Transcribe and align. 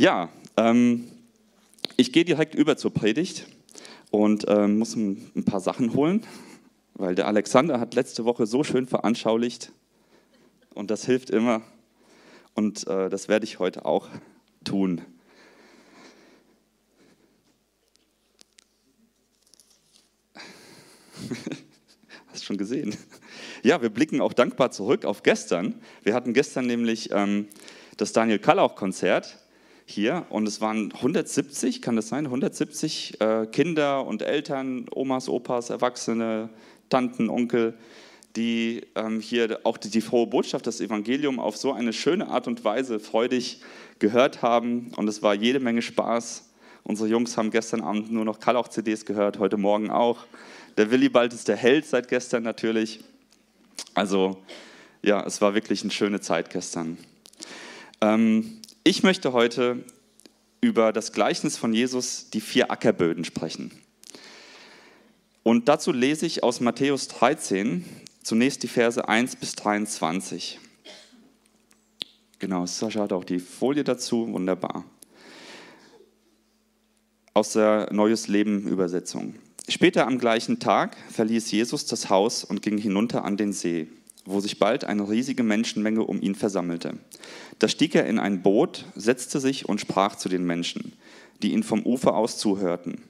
Ja, 0.00 0.30
ähm, 0.56 1.06
ich 1.98 2.10
gehe 2.10 2.24
direkt 2.24 2.54
über 2.54 2.78
zur 2.78 2.90
Predigt 2.90 3.46
und 4.10 4.46
ähm, 4.48 4.78
muss 4.78 4.96
ein, 4.96 5.30
ein 5.36 5.44
paar 5.44 5.60
Sachen 5.60 5.92
holen, 5.92 6.24
weil 6.94 7.14
der 7.14 7.26
Alexander 7.26 7.78
hat 7.78 7.94
letzte 7.94 8.24
Woche 8.24 8.46
so 8.46 8.64
schön 8.64 8.86
veranschaulicht 8.86 9.72
und 10.72 10.90
das 10.90 11.04
hilft 11.04 11.28
immer 11.28 11.60
und 12.54 12.86
äh, 12.86 13.10
das 13.10 13.28
werde 13.28 13.44
ich 13.44 13.58
heute 13.58 13.84
auch 13.84 14.08
tun. 14.64 15.02
Hast 22.28 22.46
schon 22.46 22.56
gesehen? 22.56 22.96
Ja, 23.62 23.82
wir 23.82 23.90
blicken 23.90 24.22
auch 24.22 24.32
dankbar 24.32 24.70
zurück 24.70 25.04
auf 25.04 25.22
gestern. 25.22 25.74
Wir 26.04 26.14
hatten 26.14 26.32
gestern 26.32 26.66
nämlich 26.66 27.10
ähm, 27.12 27.48
das 27.98 28.14
Daniel 28.14 28.38
Kallauch-Konzert 28.38 29.36
hier 29.90 30.26
und 30.30 30.46
es 30.46 30.60
waren 30.60 30.92
170, 30.92 31.82
kann 31.82 31.96
das 31.96 32.08
sein? 32.08 32.26
170 32.26 33.20
äh, 33.20 33.46
Kinder 33.46 34.06
und 34.06 34.22
Eltern, 34.22 34.86
Omas, 34.94 35.28
Opas, 35.28 35.70
Erwachsene, 35.70 36.48
Tanten, 36.88 37.28
Onkel, 37.28 37.74
die 38.36 38.82
ähm, 38.94 39.20
hier 39.20 39.60
auch 39.64 39.76
die, 39.76 39.90
die, 39.90 40.00
frohe 40.00 40.26
Botschaft, 40.26 40.66
das 40.66 40.80
Evangelium 40.80 41.40
auf 41.40 41.56
so 41.56 41.72
eine 41.72 41.92
schöne 41.92 42.28
Art 42.28 42.46
und 42.46 42.64
Weise 42.64 43.00
freudig 43.00 43.60
gehört 43.98 44.42
haben 44.42 44.92
und 44.96 45.08
es 45.08 45.22
war 45.22 45.34
jede 45.34 45.60
Menge 45.60 45.82
Spaß. 45.82 46.48
Unsere 46.84 47.08
Jungs 47.08 47.36
haben 47.36 47.50
gestern 47.50 47.82
Abend 47.82 48.10
nur 48.10 48.24
noch 48.24 48.40
Kallauch-CDs 48.40 49.04
gehört, 49.04 49.38
heute 49.38 49.56
Morgen 49.56 49.90
auch. 49.90 50.24
Der 50.76 50.90
Willibald 50.90 51.32
ist 51.32 51.48
der 51.48 51.56
Held 51.56 51.84
seit 51.84 52.08
gestern 52.08 52.42
natürlich. 52.42 53.00
Also 53.94 54.38
ja, 55.02 55.24
es 55.26 55.40
war 55.40 55.54
wirklich 55.54 55.82
eine 55.82 55.90
schöne 55.90 56.20
Zeit 56.20 56.50
gestern. 56.50 56.98
Ähm, 58.00 58.59
ich 58.84 59.02
möchte 59.02 59.32
heute 59.32 59.84
über 60.60 60.92
das 60.92 61.12
Gleichnis 61.12 61.56
von 61.56 61.72
Jesus, 61.72 62.30
die 62.30 62.40
vier 62.40 62.70
Ackerböden, 62.70 63.24
sprechen. 63.24 63.70
Und 65.42 65.68
dazu 65.68 65.92
lese 65.92 66.26
ich 66.26 66.42
aus 66.42 66.60
Matthäus 66.60 67.08
13 67.08 67.84
zunächst 68.22 68.62
die 68.62 68.68
Verse 68.68 69.06
1 69.06 69.36
bis 69.36 69.54
23. 69.56 70.58
Genau, 72.38 72.66
Sascha 72.66 73.02
hat 73.02 73.12
auch 73.12 73.24
die 73.24 73.38
Folie 73.38 73.84
dazu, 73.84 74.32
wunderbar. 74.32 74.84
Aus 77.34 77.52
der 77.52 77.88
Neues 77.92 78.28
Leben 78.28 78.66
Übersetzung. 78.66 79.34
Später 79.68 80.06
am 80.06 80.18
gleichen 80.18 80.58
Tag 80.58 80.96
verließ 81.10 81.50
Jesus 81.50 81.86
das 81.86 82.10
Haus 82.10 82.44
und 82.44 82.62
ging 82.62 82.76
hinunter 82.76 83.24
an 83.24 83.36
den 83.36 83.52
See 83.52 83.88
wo 84.24 84.40
sich 84.40 84.58
bald 84.58 84.84
eine 84.84 85.08
riesige 85.08 85.42
Menschenmenge 85.42 86.04
um 86.04 86.20
ihn 86.20 86.34
versammelte. 86.34 86.94
Da 87.58 87.68
stieg 87.68 87.94
er 87.94 88.06
in 88.06 88.18
ein 88.18 88.42
Boot, 88.42 88.84
setzte 88.94 89.40
sich 89.40 89.68
und 89.68 89.80
sprach 89.80 90.16
zu 90.16 90.28
den 90.28 90.44
Menschen, 90.44 90.92
die 91.42 91.52
ihn 91.52 91.62
vom 91.62 91.84
Ufer 91.84 92.14
aus 92.14 92.38
zuhörten. 92.38 93.02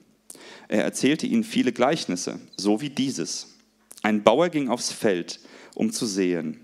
Er 0.67 0.83
erzählte 0.83 1.27
ihnen 1.27 1.43
viele 1.43 1.73
Gleichnisse, 1.73 2.39
so 2.55 2.81
wie 2.81 2.89
dieses. 2.89 3.55
Ein 4.03 4.23
Bauer 4.23 4.49
ging 4.49 4.69
aufs 4.69 4.91
Feld, 4.91 5.39
um 5.75 5.91
zu 5.91 6.05
säen. 6.05 6.61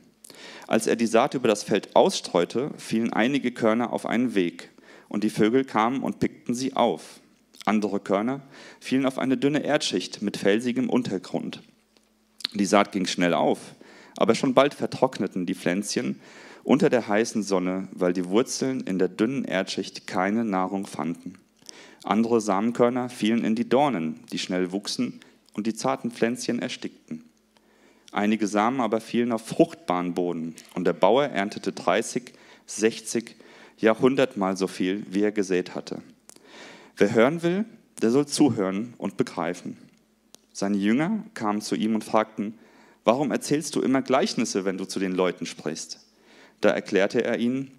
Als 0.67 0.87
er 0.87 0.95
die 0.95 1.07
Saat 1.07 1.33
über 1.33 1.47
das 1.47 1.63
Feld 1.63 1.95
ausstreute, 1.95 2.71
fielen 2.77 3.13
einige 3.13 3.51
Körner 3.51 3.93
auf 3.93 4.05
einen 4.05 4.35
Weg, 4.35 4.69
und 5.09 5.23
die 5.23 5.29
Vögel 5.29 5.63
kamen 5.63 6.03
und 6.03 6.19
pickten 6.19 6.53
sie 6.53 6.73
auf. 6.73 7.21
Andere 7.65 7.99
Körner 7.99 8.41
fielen 8.79 9.05
auf 9.05 9.17
eine 9.17 9.37
dünne 9.37 9.63
Erdschicht 9.63 10.21
mit 10.21 10.37
felsigem 10.37 10.89
Untergrund. 10.89 11.61
Die 12.53 12.65
Saat 12.65 12.91
ging 12.91 13.05
schnell 13.05 13.33
auf, 13.33 13.59
aber 14.17 14.35
schon 14.35 14.53
bald 14.53 14.73
vertrockneten 14.73 15.45
die 15.45 15.55
Pflänzchen 15.55 16.19
unter 16.63 16.89
der 16.89 17.07
heißen 17.07 17.43
Sonne, 17.43 17.87
weil 17.93 18.11
die 18.11 18.27
Wurzeln 18.27 18.81
in 18.81 18.99
der 18.99 19.07
dünnen 19.07 19.45
Erdschicht 19.45 20.05
keine 20.05 20.43
Nahrung 20.43 20.85
fanden. 20.85 21.35
Andere 22.03 22.41
Samenkörner 22.41 23.09
fielen 23.09 23.45
in 23.45 23.55
die 23.55 23.69
Dornen, 23.69 24.19
die 24.31 24.39
schnell 24.39 24.71
wuchsen 24.71 25.21
und 25.53 25.65
die 25.65 25.73
zarten 25.73 26.11
Pflänzchen 26.11 26.59
erstickten. 26.59 27.23
Einige 28.11 28.47
Samen 28.47 28.81
aber 28.81 28.99
fielen 29.01 29.31
auf 29.31 29.45
fruchtbaren 29.45 30.13
Boden 30.13 30.55
und 30.73 30.85
der 30.85 30.93
Bauer 30.93 31.25
erntete 31.25 31.71
30, 31.71 32.33
60, 32.65 33.35
ja 33.77 33.97
hundertmal 33.97 34.57
so 34.57 34.67
viel, 34.67 35.05
wie 35.09 35.21
er 35.21 35.31
gesät 35.31 35.75
hatte. 35.75 36.01
Wer 36.95 37.13
hören 37.13 37.43
will, 37.43 37.65
der 38.01 38.11
soll 38.11 38.25
zuhören 38.25 38.93
und 38.97 39.17
begreifen. 39.17 39.77
Seine 40.51 40.77
Jünger 40.77 41.23
kamen 41.33 41.61
zu 41.61 41.75
ihm 41.75 41.95
und 41.95 42.03
fragten, 42.03 42.57
Warum 43.07 43.31
erzählst 43.31 43.73
du 43.73 43.81
immer 43.81 44.01
Gleichnisse, 44.01 44.65
wenn 44.65 44.77
du 44.77 44.83
zu 44.83 44.99
den 44.99 45.13
Leuten 45.13 45.45
sprichst? 45.45 46.05
Da 46.59 46.71
erklärte 46.71 47.23
er 47.23 47.39
ihnen, 47.39 47.71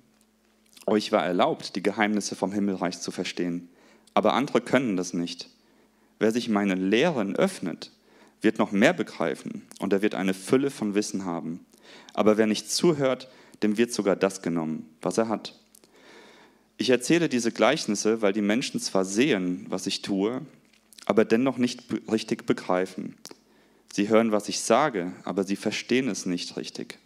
euch 0.87 1.13
war 1.13 1.23
erlaubt, 1.23 1.77
die 1.77 1.83
Geheimnisse 1.83 2.35
vom 2.35 2.51
Himmelreich 2.51 2.99
zu 2.99 3.11
verstehen, 3.11 3.69
aber 4.15 4.33
andere 4.33 4.63
können 4.63 4.97
das 4.97 5.13
nicht. 5.13 5.51
Wer 6.19 6.33
sich 6.33 6.49
meinen 6.49 6.89
Lehren 6.89 7.37
öffnet, 7.37 7.93
wird 8.41 8.59
noch 8.59 8.73
mehr 8.73 8.95
begreifen 8.95 9.67
und 9.81 9.93
er 9.93 10.01
wird 10.01 10.15
eine 10.15 10.33
Fülle 10.33 10.71
von 10.71 10.95
Wissen 10.95 11.27
haben. 11.27 11.67
Aber 12.15 12.39
wer 12.39 12.47
nicht 12.47 12.71
zuhört, 12.71 13.29
dem 13.63 13.77
wird 13.77 13.93
sogar 13.93 14.17
das 14.17 14.41
genommen, 14.41 14.89
was 15.03 15.19
er 15.19 15.29
hat. 15.29 15.61
Ich 16.79 16.89
erzähle 16.89 17.29
diese 17.29 17.53
Gleichnisse, 17.53 18.23
weil 18.23 18.33
die 18.33 18.41
Menschen 18.41 18.81
zwar 18.81 19.05
sehen, 19.05 19.67
was 19.69 19.87
ich 19.87 20.01
tue, 20.01 20.41
aber 21.05 21.27
dennoch 21.27 21.59
nicht 21.59 21.83
richtig 22.11 22.47
begreifen. 22.47 23.15
Sie 23.93 24.09
hören, 24.09 24.33
was 24.33 24.49
ich 24.49 24.61
sage, 24.61 25.13
aber 25.25 25.45
sie 25.45 25.57
verstehen 25.57 26.09
es 26.09 26.27
nicht 26.27 26.57
richtig. 26.57 26.99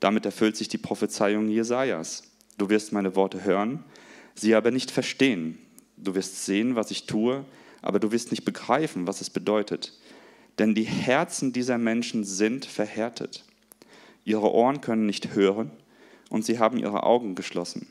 Damit 0.00 0.24
erfüllt 0.26 0.56
sich 0.56 0.68
die 0.68 0.78
Prophezeiung 0.78 1.48
Jesajas. 1.48 2.24
Du 2.58 2.68
wirst 2.68 2.92
meine 2.92 3.16
Worte 3.16 3.44
hören, 3.44 3.84
sie 4.34 4.54
aber 4.54 4.70
nicht 4.70 4.90
verstehen. 4.90 5.58
Du 5.96 6.14
wirst 6.14 6.44
sehen, 6.44 6.76
was 6.76 6.90
ich 6.90 7.06
tue, 7.06 7.44
aber 7.82 8.00
du 8.00 8.12
wirst 8.12 8.30
nicht 8.30 8.44
begreifen, 8.44 9.06
was 9.06 9.20
es 9.20 9.30
bedeutet. 9.30 9.98
Denn 10.58 10.74
die 10.74 10.84
Herzen 10.84 11.52
dieser 11.52 11.78
Menschen 11.78 12.24
sind 12.24 12.64
verhärtet. 12.64 13.44
Ihre 14.24 14.52
Ohren 14.52 14.80
können 14.80 15.06
nicht 15.06 15.34
hören 15.34 15.70
und 16.30 16.44
sie 16.44 16.58
haben 16.58 16.78
ihre 16.78 17.04
Augen 17.04 17.34
geschlossen. 17.34 17.86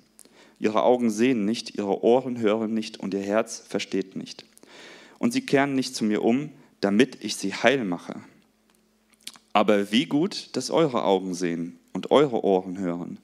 Ihre 0.60 0.84
Augen 0.84 1.10
sehen 1.10 1.46
nicht, 1.46 1.78
ihre 1.78 2.04
Ohren 2.04 2.40
hören 2.40 2.74
nicht 2.74 3.00
und 3.00 3.14
ihr 3.14 3.22
Herz 3.22 3.64
versteht 3.68 4.16
nicht. 4.16 4.46
Und 5.20 5.32
sie 5.32 5.46
kehren 5.46 5.76
nicht 5.76 5.96
zu 5.96 6.04
mir 6.04 6.24
um, 6.24 6.50
damit 6.86 7.24
ich 7.24 7.36
sie 7.36 7.52
heil 7.52 7.84
mache. 7.84 8.22
Aber 9.54 9.92
wie 9.92 10.06
gut, 10.06 10.50
dass 10.56 10.70
eure 10.70 11.04
Augen 11.04 11.34
sehen 11.34 11.80
und 11.94 12.12
eure 12.12 12.44
Ohren 12.44 12.78
hören. 12.78 13.18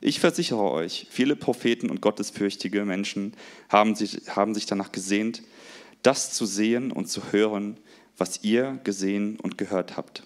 Ich 0.00 0.18
versichere 0.18 0.68
euch, 0.72 1.06
viele 1.10 1.36
Propheten 1.36 1.90
und 1.90 2.00
gottesfürchtige 2.00 2.84
Menschen 2.84 3.36
haben 3.68 3.94
sich, 3.94 4.22
haben 4.30 4.52
sich 4.52 4.66
danach 4.66 4.90
gesehnt, 4.90 5.44
das 6.02 6.32
zu 6.32 6.44
sehen 6.44 6.90
und 6.90 7.06
zu 7.06 7.30
hören, 7.30 7.78
was 8.18 8.42
ihr 8.42 8.80
gesehen 8.82 9.38
und 9.38 9.58
gehört 9.58 9.96
habt. 9.96 10.24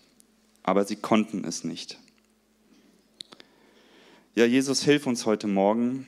Aber 0.62 0.86
sie 0.86 0.96
konnten 0.96 1.44
es 1.44 1.64
nicht. 1.64 1.98
Ja, 4.34 4.46
Jesus, 4.46 4.82
hilf 4.82 5.06
uns 5.06 5.26
heute 5.26 5.46
Morgen 5.46 6.06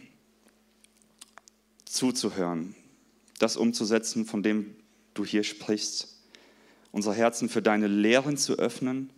zuzuhören, 1.84 2.74
das 3.38 3.58
umzusetzen, 3.58 4.24
von 4.24 4.42
dem 4.42 4.76
du 5.12 5.26
hier 5.26 5.44
sprichst 5.44 6.19
unsere 6.92 7.14
Herzen 7.14 7.48
für 7.48 7.62
deine 7.62 7.86
Lehren 7.86 8.36
zu 8.36 8.54
öffnen, 8.54 9.10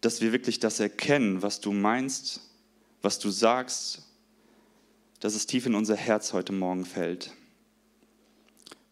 dass 0.00 0.20
wir 0.20 0.32
wirklich 0.32 0.60
das 0.60 0.80
erkennen, 0.80 1.42
was 1.42 1.60
du 1.60 1.72
meinst, 1.72 2.40
was 3.02 3.18
du 3.18 3.30
sagst, 3.30 4.02
dass 5.20 5.34
es 5.34 5.46
tief 5.46 5.66
in 5.66 5.74
unser 5.74 5.96
Herz 5.96 6.32
heute 6.32 6.52
Morgen 6.52 6.84
fällt. 6.84 7.32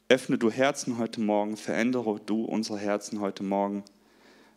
Öffne 0.09 0.39
du 0.39 0.51
Herzen 0.51 0.99
heute 0.99 1.21
Morgen, 1.21 1.57
verändere 1.57 2.21
du 2.25 2.45
unsere 2.45 2.79
Herzen 2.79 3.21
heute 3.21 3.43
Morgen. 3.43 3.85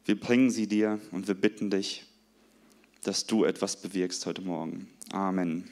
Wir 0.05 0.19
bringen 0.19 0.51
sie 0.51 0.67
dir 0.67 0.99
und 1.11 1.27
wir 1.27 1.35
bitten 1.35 1.69
dich, 1.69 2.05
dass 3.03 3.25
du 3.25 3.45
etwas 3.45 3.77
bewirkst 3.77 4.25
heute 4.25 4.41
Morgen. 4.41 4.89
Amen. 5.11 5.69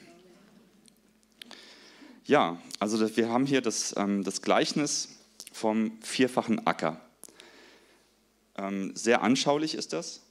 Ja, 2.24 2.60
also 2.80 3.16
wir 3.16 3.28
haben 3.28 3.46
hier 3.46 3.60
das, 3.60 3.94
ähm, 3.96 4.24
das 4.24 4.42
Gleichnis 4.42 5.08
vom 5.52 5.92
vierfachen 6.02 6.66
Acker. 6.66 7.00
Ähm, 8.56 8.92
sehr 8.94 9.22
anschaulich 9.22 9.74
ist 9.74 9.92
das. 9.92 10.22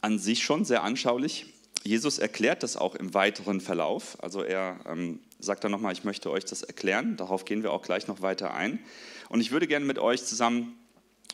An 0.00 0.18
sich 0.18 0.42
schon 0.42 0.64
sehr 0.64 0.82
anschaulich. 0.82 1.52
Jesus 1.82 2.18
erklärt 2.18 2.62
das 2.62 2.76
auch 2.76 2.94
im 2.94 3.14
weiteren 3.14 3.60
Verlauf. 3.60 4.22
Also 4.22 4.42
er 4.42 4.80
ähm, 4.86 5.20
sagt 5.38 5.64
dann 5.64 5.70
nochmal, 5.70 5.92
ich 5.92 6.04
möchte 6.04 6.30
euch 6.30 6.44
das 6.44 6.62
erklären. 6.62 7.16
Darauf 7.16 7.44
gehen 7.44 7.62
wir 7.62 7.72
auch 7.72 7.82
gleich 7.82 8.06
noch 8.06 8.22
weiter 8.22 8.54
ein. 8.54 8.78
Und 9.28 9.40
ich 9.40 9.50
würde 9.50 9.66
gerne 9.66 9.84
mit 9.84 9.98
euch 9.98 10.24
zusammen 10.24 10.76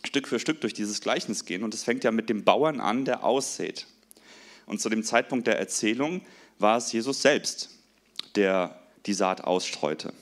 Stück 0.05 0.29
für 0.29 0.39
Stück 0.39 0.61
durch 0.61 0.75
dieses 0.75 1.01
Gleichnis 1.01 1.45
gehen. 1.45 1.63
Und 1.63 1.75
es 1.75 1.85
fängt 1.85 2.05
ja 2.05 2.11
mit 2.11 2.29
dem 2.29 2.45
Bauern 2.45 2.81
an, 2.81 3.05
der 3.05 3.25
aussät. 3.25 3.87
Und 4.67 4.81
zu 4.81 4.89
dem 4.89 5.03
Zeitpunkt 5.03 5.47
der 5.47 5.59
Erzählung 5.59 6.23
war 6.59 6.79
es 6.79 6.93
Jesus 6.93 7.23
selbst, 7.23 7.71
der 8.35 8.81
die 9.07 9.15
Saat 9.15 9.45
ausstreute. 9.45 10.13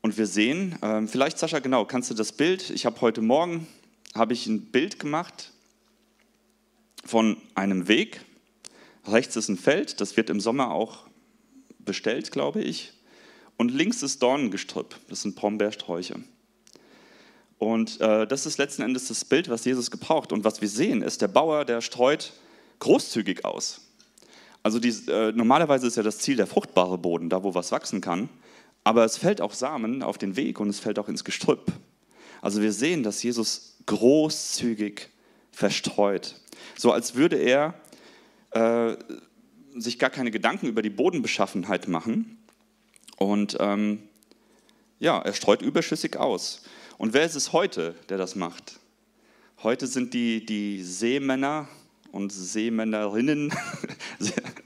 Und 0.00 0.16
wir 0.16 0.26
sehen, 0.26 0.78
ähm, 0.82 1.08
vielleicht 1.08 1.38
Sascha, 1.38 1.58
genau, 1.58 1.84
kannst 1.84 2.10
du 2.10 2.14
das 2.14 2.32
Bild, 2.32 2.70
ich 2.70 2.86
habe 2.86 3.00
heute 3.00 3.20
Morgen, 3.20 3.66
habe 4.14 4.32
ich 4.32 4.46
ein 4.46 4.66
Bild 4.66 4.98
gemacht, 4.98 5.52
von 7.04 7.36
einem 7.54 7.88
Weg. 7.88 8.20
Rechts 9.06 9.36
ist 9.36 9.48
ein 9.48 9.56
Feld, 9.56 10.00
das 10.00 10.16
wird 10.16 10.30
im 10.30 10.40
Sommer 10.40 10.70
auch 10.72 11.06
bestellt, 11.78 12.30
glaube 12.32 12.62
ich. 12.62 12.92
Und 13.56 13.70
links 13.72 14.02
ist 14.02 14.22
Dornengestrüpp, 14.22 14.94
das 15.08 15.22
sind 15.22 15.34
Brombeersträuche. 15.34 16.20
Und 17.58 18.00
äh, 18.00 18.26
das 18.26 18.46
ist 18.46 18.58
letzten 18.58 18.82
Endes 18.82 19.08
das 19.08 19.24
Bild, 19.24 19.48
was 19.48 19.64
Jesus 19.64 19.90
gebraucht. 19.90 20.32
Und 20.32 20.44
was 20.44 20.60
wir 20.60 20.68
sehen, 20.68 21.02
ist, 21.02 21.22
der 21.22 21.28
Bauer, 21.28 21.64
der 21.64 21.80
streut 21.80 22.32
großzügig 22.78 23.44
aus. 23.44 23.87
Also 24.68 24.80
die, 24.80 24.90
äh, 25.10 25.32
normalerweise 25.32 25.86
ist 25.86 25.96
ja 25.96 26.02
das 26.02 26.18
Ziel 26.18 26.36
der 26.36 26.46
fruchtbare 26.46 26.98
Boden, 26.98 27.30
da 27.30 27.42
wo 27.42 27.54
was 27.54 27.72
wachsen 27.72 28.02
kann. 28.02 28.28
Aber 28.84 29.02
es 29.06 29.16
fällt 29.16 29.40
auch 29.40 29.54
Samen 29.54 30.02
auf 30.02 30.18
den 30.18 30.36
Weg 30.36 30.60
und 30.60 30.68
es 30.68 30.78
fällt 30.78 30.98
auch 30.98 31.08
ins 31.08 31.24
Gestrüpp. 31.24 31.72
Also 32.42 32.60
wir 32.60 32.70
sehen, 32.72 33.02
dass 33.02 33.22
Jesus 33.22 33.78
großzügig 33.86 35.08
verstreut. 35.52 36.34
So 36.76 36.92
als 36.92 37.14
würde 37.14 37.36
er 37.36 37.80
äh, 38.50 38.94
sich 39.74 39.98
gar 39.98 40.10
keine 40.10 40.30
Gedanken 40.30 40.66
über 40.66 40.82
die 40.82 40.90
Bodenbeschaffenheit 40.90 41.88
machen. 41.88 42.36
Und 43.16 43.56
ähm, 43.60 44.02
ja, 44.98 45.18
er 45.18 45.32
streut 45.32 45.62
überschüssig 45.62 46.18
aus. 46.18 46.60
Und 46.98 47.14
wer 47.14 47.24
ist 47.24 47.36
es 47.36 47.54
heute, 47.54 47.94
der 48.10 48.18
das 48.18 48.34
macht? 48.34 48.80
Heute 49.62 49.86
sind 49.86 50.12
die, 50.12 50.44
die 50.44 50.82
Seemänner 50.82 51.68
und 52.12 52.32
Seemännerinnen, 52.32 53.52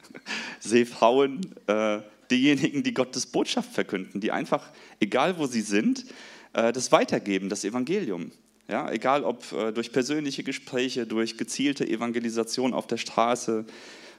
Seefrauen, 0.63 1.41
äh, 1.67 1.99
diejenigen, 2.31 2.83
die 2.83 2.95
Gottes 2.95 3.27
Botschaft 3.27 3.73
verkünden, 3.73 4.21
die 4.21 4.31
einfach, 4.31 4.71
egal 5.01 5.39
wo 5.39 5.47
sie 5.47 5.61
sind, 5.61 6.07
äh, 6.53 6.73
das 6.73 6.93
weitergeben, 6.93 7.49
das 7.49 7.65
Evangelium. 7.65 8.31
Ja, 8.69 8.91
egal 8.91 9.25
ob 9.25 9.51
äh, 9.53 9.73
durch 9.73 9.93
persönliche 9.93 10.45
Gespräche, 10.45 11.05
durch 11.07 11.37
gezielte 11.37 11.87
Evangelisation 11.87 12.75
auf 12.75 12.87
der 12.87 12.97
Straße, 12.97 13.67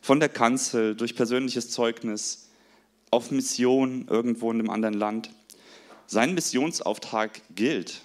von 0.01 0.19
der 0.19 0.28
Kanzel, 0.28 0.95
durch 0.95 1.16
persönliches 1.16 1.69
Zeugnis, 1.69 2.50
auf 3.10 3.31
Mission 3.31 4.07
irgendwo 4.10 4.51
in 4.51 4.60
einem 4.60 4.69
anderen 4.69 4.96
Land. 4.96 5.30
Sein 6.07 6.34
Missionsauftrag 6.34 7.42
gilt. 7.56 8.01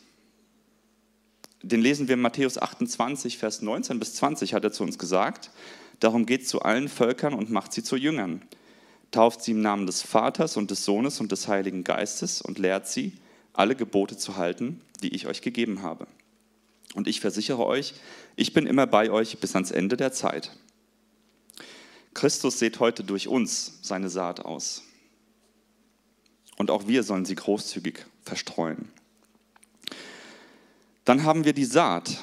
Den 1.63 1.81
lesen 1.81 2.07
wir 2.07 2.15
in 2.15 2.21
Matthäus 2.21 2.57
28, 2.57 3.37
Vers 3.37 3.63
19 3.63 3.99
bis 3.99 4.15
20, 4.15 4.55
hat 4.55 4.63
er 4.63 4.71
zu 4.71 4.85
uns 4.85 4.97
gesagt. 4.97 5.51
Darum 6.01 6.27
geht 6.27 6.49
zu 6.49 6.63
allen 6.63 6.89
Völkern 6.89 7.35
und 7.35 7.51
macht 7.51 7.73
sie 7.73 7.83
zu 7.83 7.97
Jüngern. 7.97 8.43
Tauft 9.11 9.43
sie 9.43 9.53
im 9.53 9.61
Namen 9.61 9.87
des 9.87 10.03
Vaters 10.03 10.57
und 10.57 10.71
des 10.71 10.85
Sohnes 10.85 11.21
und 11.21 11.33
des 11.33 11.49
Heiligen 11.49 11.83
Geistes 11.83 12.43
und 12.43 12.59
lehrt 12.59 12.87
sie, 12.87 13.13
alle 13.53 13.75
Gebote 13.75 14.17
zu 14.17 14.37
halten, 14.37 14.81
die 15.03 15.15
ich 15.15 15.27
euch 15.27 15.41
gegeben 15.41 15.83
habe. 15.83 16.07
Und 16.95 17.09
ich 17.09 17.21
versichere 17.21 17.67
euch, 17.67 17.95
ich 18.37 18.53
bin 18.53 18.67
immer 18.67 18.87
bei 18.87 19.11
euch 19.11 19.39
bis 19.39 19.55
ans 19.55 19.71
Ende 19.71 19.97
der 19.97 20.13
Zeit. 20.13 20.53
Christus 22.15 22.59
sät 22.59 22.81
heute 22.81 23.05
durch 23.05 23.29
uns 23.29 23.79
seine 23.83 24.09
Saat 24.09 24.45
aus. 24.45 24.83
Und 26.57 26.71
auch 26.71 26.89
wir 26.89 27.03
sollen 27.03 27.25
sie 27.25 27.35
großzügig 27.35 28.07
verstreuen. 28.23 28.91
Dann 31.05 31.25
haben 31.25 31.45
wir 31.45 31.53
die 31.53 31.65
Saat. 31.65 32.19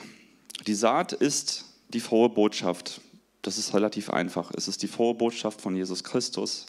Die 0.67 0.75
Saat 0.75 1.13
ist 1.13 1.65
die 1.89 1.99
frohe 1.99 2.29
Botschaft. 2.29 3.01
Das 3.45 3.59
ist 3.59 3.75
relativ 3.75 4.09
einfach. 4.09 4.49
Es 4.57 4.67
ist 4.67 4.81
die 4.81 4.87
frohe 4.87 5.13
Botschaft 5.13 5.61
von 5.61 5.75
Jesus 5.75 6.03
Christus, 6.03 6.65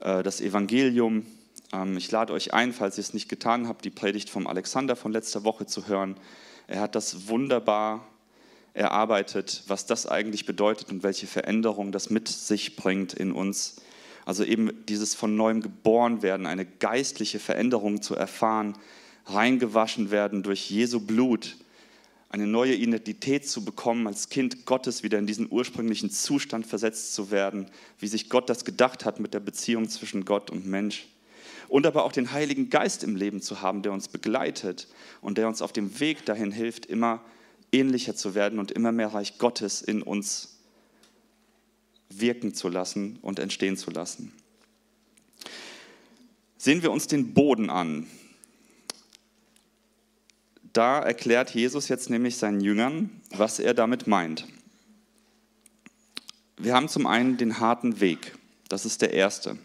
äh, 0.00 0.22
das 0.22 0.42
Evangelium. 0.42 1.24
Ähm, 1.72 1.96
ich 1.96 2.10
lade 2.10 2.34
euch 2.34 2.52
ein, 2.52 2.74
falls 2.74 2.98
ihr 2.98 3.00
es 3.00 3.14
nicht 3.14 3.30
getan 3.30 3.68
habt, 3.68 3.86
die 3.86 3.90
Predigt 3.90 4.28
vom 4.28 4.46
Alexander 4.46 4.96
von 4.96 5.12
letzter 5.12 5.44
Woche 5.44 5.64
zu 5.64 5.88
hören. 5.88 6.16
Er 6.66 6.82
hat 6.82 6.94
das 6.94 7.28
wunderbar 7.28 8.06
erarbeitet, 8.74 9.62
was 9.66 9.86
das 9.86 10.06
eigentlich 10.06 10.44
bedeutet 10.44 10.90
und 10.90 11.02
welche 11.04 11.26
Veränderung 11.26 11.90
das 11.90 12.10
mit 12.10 12.28
sich 12.28 12.76
bringt 12.76 13.14
in 13.14 13.32
uns. 13.32 13.76
Also 14.26 14.44
eben 14.44 14.84
dieses 14.84 15.14
von 15.14 15.36
neuem 15.36 15.62
geboren 15.62 16.20
werden, 16.20 16.44
eine 16.44 16.66
geistliche 16.66 17.38
Veränderung 17.38 18.02
zu 18.02 18.14
erfahren, 18.14 18.76
reingewaschen 19.24 20.10
werden 20.10 20.42
durch 20.42 20.70
Jesu 20.70 21.00
Blut, 21.00 21.56
eine 22.34 22.48
neue 22.48 22.74
Identität 22.74 23.48
zu 23.48 23.64
bekommen, 23.64 24.08
als 24.08 24.28
Kind 24.28 24.66
Gottes 24.66 25.04
wieder 25.04 25.20
in 25.20 25.26
diesen 25.28 25.46
ursprünglichen 25.52 26.10
Zustand 26.10 26.66
versetzt 26.66 27.14
zu 27.14 27.30
werden, 27.30 27.66
wie 28.00 28.08
sich 28.08 28.28
Gott 28.28 28.50
das 28.50 28.64
gedacht 28.64 29.04
hat 29.04 29.20
mit 29.20 29.34
der 29.34 29.38
Beziehung 29.38 29.88
zwischen 29.88 30.24
Gott 30.24 30.50
und 30.50 30.66
Mensch. 30.66 31.06
Und 31.68 31.86
aber 31.86 32.04
auch 32.04 32.10
den 32.10 32.32
Heiligen 32.32 32.70
Geist 32.70 33.04
im 33.04 33.14
Leben 33.14 33.40
zu 33.40 33.62
haben, 33.62 33.82
der 33.82 33.92
uns 33.92 34.08
begleitet 34.08 34.88
und 35.20 35.38
der 35.38 35.46
uns 35.46 35.62
auf 35.62 35.72
dem 35.72 36.00
Weg 36.00 36.26
dahin 36.26 36.50
hilft, 36.50 36.86
immer 36.86 37.20
ähnlicher 37.70 38.16
zu 38.16 38.34
werden 38.34 38.58
und 38.58 38.72
immer 38.72 38.90
mehr 38.90 39.14
Reich 39.14 39.38
Gottes 39.38 39.80
in 39.80 40.02
uns 40.02 40.58
wirken 42.08 42.52
zu 42.52 42.68
lassen 42.68 43.20
und 43.22 43.38
entstehen 43.38 43.76
zu 43.76 43.92
lassen. 43.92 44.32
Sehen 46.56 46.82
wir 46.82 46.90
uns 46.90 47.06
den 47.06 47.32
Boden 47.32 47.70
an, 47.70 48.08
da 50.74 51.00
erklärt 51.00 51.50
Jesus 51.50 51.88
jetzt 51.88 52.10
nämlich 52.10 52.36
seinen 52.36 52.60
Jüngern, 52.60 53.22
was 53.30 53.58
er 53.58 53.72
damit 53.74 54.06
meint. 54.06 54.46
Wir 56.58 56.74
haben 56.74 56.88
zum 56.88 57.06
einen 57.06 57.36
den 57.36 57.60
harten 57.60 58.00
Weg. 58.00 58.36
Das 58.68 58.84
ist 58.84 59.00
der 59.00 59.12
erste, 59.12 59.56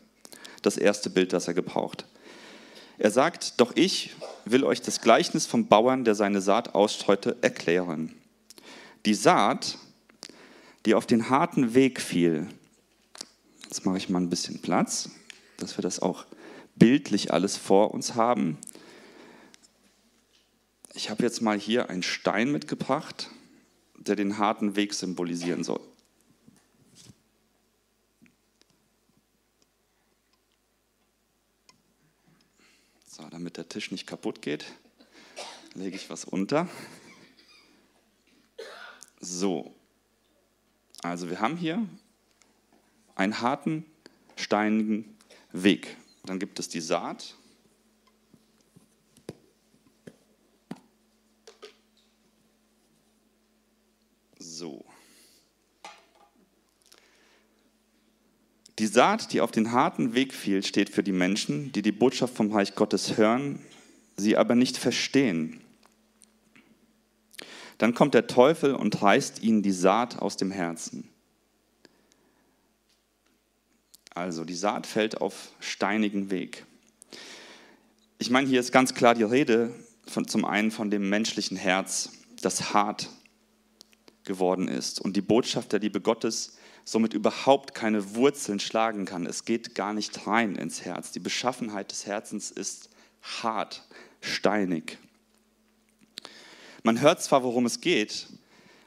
das 0.62 0.78
erste 0.78 1.10
Bild, 1.10 1.34
das 1.34 1.48
er 1.48 1.54
gebraucht. 1.54 2.06
Er 3.00 3.12
sagt, 3.12 3.60
doch 3.60 3.72
ich 3.76 4.16
will 4.46 4.64
euch 4.64 4.82
das 4.82 5.02
Gleichnis 5.02 5.46
vom 5.46 5.68
Bauern, 5.68 6.04
der 6.04 6.16
seine 6.16 6.42
Saat 6.42 6.76
ausstreute, 6.76 7.38
erklären. 7.42 8.14
Die 9.06 9.14
Saat, 9.14 9.78
die 10.86 10.94
auf 10.94 11.06
den 11.06 11.30
harten 11.30 11.74
Weg 11.74 12.02
fiel, 12.02 12.48
jetzt 13.64 13.86
mache 13.86 13.98
ich 13.98 14.10
mal 14.10 14.20
ein 14.20 14.30
bisschen 14.30 14.62
Platz, 14.62 15.10
dass 15.58 15.78
wir 15.78 15.82
das 15.82 16.02
auch 16.02 16.26
bildlich 16.76 17.34
alles 17.34 17.58
vor 17.58 17.94
uns 17.94 18.16
haben. 18.16 18.58
Ich 20.94 21.10
habe 21.10 21.24
jetzt 21.24 21.42
mal 21.42 21.60
hier 21.60 21.90
einen 21.90 22.04
Stein 22.04 22.52
mitgebracht, 22.52 23.30
der 23.98 24.16
den 24.16 24.38
harten 24.38 24.76
Weg 24.76 24.94
symbolisieren 24.94 25.64
soll. 25.64 25.82
So, 33.08 33.28
damit 33.30 33.58
der 33.58 33.70
Tisch 33.70 33.92
nicht 33.92 34.08
kaputt 34.08 34.42
geht, 34.42 34.66
lege 35.74 35.96
ich 35.96 36.10
was 36.10 36.26
unter. 36.26 36.68
So, 39.20 39.76
also 41.02 41.30
wir 41.30 41.40
haben 41.40 41.58
hier 41.58 41.86
einen 43.16 43.42
harten, 43.42 43.86
steinigen 44.36 45.18
Weg. 45.52 45.98
Dann 46.24 46.40
gibt 46.40 46.60
es 46.60 46.70
die 46.70 46.82
Saat, 46.82 47.36
So. 54.60 54.84
Die 58.78 58.88
Saat, 58.88 59.32
die 59.32 59.40
auf 59.40 59.52
den 59.52 59.72
harten 59.72 60.16
Weg 60.16 60.34
fiel, 60.34 60.64
steht 60.64 60.90
für 60.90 61.02
die 61.02 61.14
Menschen, 61.14 61.72
die 61.72 61.82
die 61.82 61.94
Botschaft 61.94 62.36
vom 62.36 62.52
Reich 62.52 62.76
Gottes 62.76 63.16
hören, 63.16 63.66
sie 64.18 64.36
aber 64.36 64.56
nicht 64.56 64.76
verstehen. 64.76 65.62
Dann 67.78 67.94
kommt 67.94 68.14
der 68.14 68.28
Teufel 68.28 68.76
und 68.76 69.02
reißt 69.02 69.42
ihnen 69.42 69.64
die 69.64 69.72
Saat 69.72 70.20
aus 70.20 70.36
dem 70.36 70.52
Herzen. 70.52 71.08
Also 74.14 74.44
die 74.44 74.56
Saat 74.56 74.88
fällt 74.88 75.22
auf 75.22 75.54
steinigen 75.62 76.32
Weg. 76.32 76.66
Ich 78.18 78.30
meine, 78.30 78.50
hier 78.50 78.60
ist 78.60 78.74
ganz 78.74 78.94
klar 78.94 79.16
die 79.16 79.24
Rede 79.24 79.74
von, 80.06 80.28
zum 80.28 80.44
einen 80.44 80.72
von 80.72 80.92
dem 80.92 81.08
menschlichen 81.08 81.56
Herz, 81.56 82.12
das 82.42 82.74
hart 82.74 83.08
geworden 84.30 84.68
ist 84.68 85.02
und 85.02 85.18
die 85.18 85.22
Botschaft 85.22 85.74
der 85.74 85.80
Liebe 85.80 86.00
Gottes 86.00 86.56
somit 86.86 87.14
überhaupt 87.14 87.74
keine 87.74 88.16
Wurzeln 88.16 88.60
schlagen 88.60 89.06
kann. 89.06 89.26
Es 89.26 89.44
geht 89.44 89.74
gar 89.76 89.92
nicht 89.92 90.28
rein 90.28 90.56
ins 90.56 90.86
Herz. 90.86 91.12
Die 91.12 91.20
Beschaffenheit 91.20 91.92
des 91.92 92.06
Herzens 92.06 92.52
ist 92.52 92.90
hart, 93.22 93.88
steinig. 94.22 95.00
Man 96.84 97.02
hört 97.02 97.22
zwar, 97.22 97.44
worum 97.44 97.66
es 97.66 97.82
geht, 97.82 98.28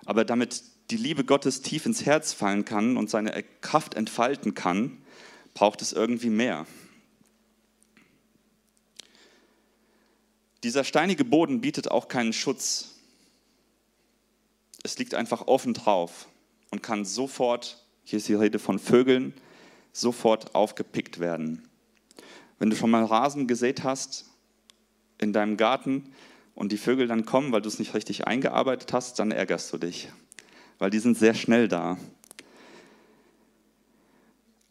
aber 0.07 0.25
damit 0.25 0.63
die 0.91 0.97
Liebe 0.97 1.25
Gottes 1.25 1.61
tief 1.61 1.87
ins 1.87 2.07
Herz 2.07 2.33
fallen 2.33 2.65
kann 2.65 2.97
und 2.97 3.11
seine 3.11 3.43
Kraft 3.61 3.95
entfalten 3.95 4.55
kann, 4.55 5.03
braucht 5.55 5.83
es 5.83 5.93
irgendwie 5.93 6.31
mehr. 6.31 6.67
Dieser 10.63 10.85
steinige 10.85 11.25
Boden 11.25 11.61
bietet 11.61 11.91
auch 11.91 12.07
keinen 12.07 12.33
Schutz 12.33 12.92
es 14.83 14.99
liegt 14.99 15.15
einfach 15.15 15.47
offen 15.47 15.75
drauf 15.75 16.29
und 16.71 16.83
kann 16.83 17.05
sofort, 17.05 17.85
hier 18.05 18.19
ist 18.19 18.29
die 18.29 18.35
Rede 18.35 18.59
von 18.59 18.79
Vögeln, 18.79 19.35
sofort 19.93 20.55
aufgepickt 20.55 21.21
werden. 21.21 21.69
Wenn 22.59 22.71
du 22.71 22.77
schon 22.77 22.91
mal 22.91 23.05
Rasen 23.05 23.47
gesät 23.47 23.85
hast 23.85 24.27
in 25.19 25.33
deinem 25.33 25.57
Garten 25.57 26.13
und 26.55 26.73
die 26.73 26.79
Vögel 26.79 27.07
dann 27.07 27.25
kommen, 27.25 27.53
weil 27.53 27.63
du 27.63 27.69
es 27.69 27.79
nicht 27.79 27.95
richtig 27.95 28.27
eingearbeitet 28.27 28.93
hast, 28.93 29.19
dann 29.19 29.31
ärgerst 29.31 29.73
du 29.73 29.79
dich. 29.79 30.09
weil 30.79 30.91
die 30.91 30.99
sind 30.99 31.17
sehr 31.17 31.35
schnell 31.35 31.69
da. 31.69 31.97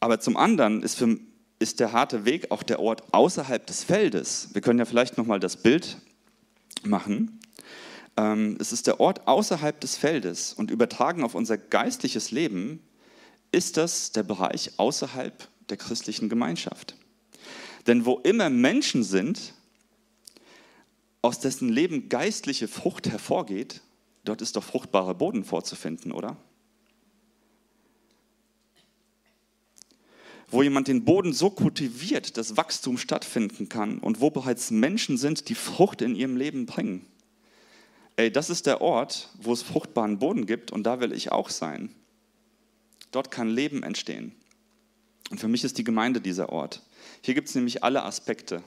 Aber 0.01 0.20
zum 0.20 0.36
anderen 0.36 0.84
ist, 0.84 0.96
für, 0.96 1.18
ist 1.60 1.80
der 1.80 1.94
harte 1.94 2.25
Weg 2.25 2.51
auch 2.51 2.63
der 2.63 2.82
Ort 2.82 3.13
außerhalb 3.13 3.65
des 3.65 3.86
Feldes. 3.86 4.50
Wir 4.53 4.62
können 4.62 4.80
ja 4.80 4.86
vielleicht 4.86 5.18
nochmal 5.18 5.39
das 5.39 5.56
Bild 5.56 5.98
machen. 6.84 7.41
Ähm, 8.18 8.58
es 8.60 8.72
ist 8.72 8.88
der 8.88 9.00
Ort 9.00 9.27
außerhalb 9.27 9.80
des 9.80 9.98
Feldes 9.98 10.53
und 10.53 10.72
übertragen 10.72 11.24
auf 11.24 11.36
unser 11.36 11.58
geistliches 11.58 12.32
Leben 12.32 12.82
ist 13.51 13.77
das 13.77 14.12
der 14.12 14.24
Bereich 14.24 14.72
außerhalb 14.77 15.48
der 15.70 15.77
christlichen 15.77 16.30
Gemeinschaft. 16.30 16.96
Denn 17.88 18.06
wo 18.06 18.20
immer 18.20 18.50
Menschen 18.50 19.03
sind, 19.03 19.53
aus 21.22 21.39
dessen 21.39 21.70
Leben 21.70 22.10
geistliche 22.10 22.68
Frucht 22.68 23.08
hervorgeht, 23.10 23.82
dort 24.24 24.41
ist 24.41 24.56
doch 24.56 24.63
fruchtbarer 24.63 25.13
Boden 25.13 25.44
vorzufinden, 25.44 26.12
oder? 26.12 26.38
Wo 30.48 30.63
jemand 30.63 30.88
den 30.88 31.06
Boden 31.06 31.32
so 31.32 31.50
kultiviert, 31.50 32.38
dass 32.38 32.58
Wachstum 32.58 32.98
stattfinden 32.98 33.70
kann 33.70 34.00
und 34.00 34.20
wo 34.20 34.30
bereits 34.30 34.70
Menschen 34.72 35.18
sind, 35.18 35.48
die 35.48 35.56
Frucht 35.56 36.01
in 36.01 36.15
ihrem 36.15 36.36
Leben 36.36 36.65
bringen. 36.65 37.06
Ey, 38.22 38.32
das 38.32 38.51
ist 38.51 38.68
der 38.68 38.82
Ort, 38.82 39.30
wo 39.42 39.51
es 39.51 39.63
fruchtbaren 39.63 40.20
Boden 40.20 40.46
gibt 40.46 40.72
und 40.72 40.84
da 40.84 41.00
will 41.00 41.12
ich 41.12 41.32
auch 41.32 41.50
sein. 41.50 41.90
Dort 43.12 43.32
kann 43.32 43.50
Leben 43.50 43.82
entstehen. 43.82 44.36
Und 45.32 45.40
für 45.40 45.48
mich 45.48 45.63
ist 45.63 45.80
die 45.80 45.84
Gemeinde 45.84 46.22
dieser 46.22 46.50
Ort. 46.50 46.84
Hier 47.24 47.34
gibt 47.34 47.50
es 47.50 47.56
nämlich 47.56 47.84
alle 47.84 48.04
Aspekte 48.04 48.62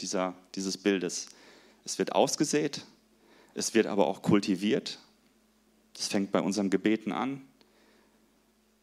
dieser, 0.00 0.36
dieses 0.54 0.78
Bildes. 0.78 1.26
Es 1.84 1.98
wird 1.98 2.14
ausgesät, 2.14 2.86
es 3.54 3.74
wird 3.74 3.88
aber 3.88 4.06
auch 4.06 4.22
kultiviert. 4.22 5.00
Das 5.94 6.06
fängt 6.06 6.30
bei 6.30 6.40
unseren 6.40 6.70
Gebeten 6.70 7.10
an. 7.10 7.42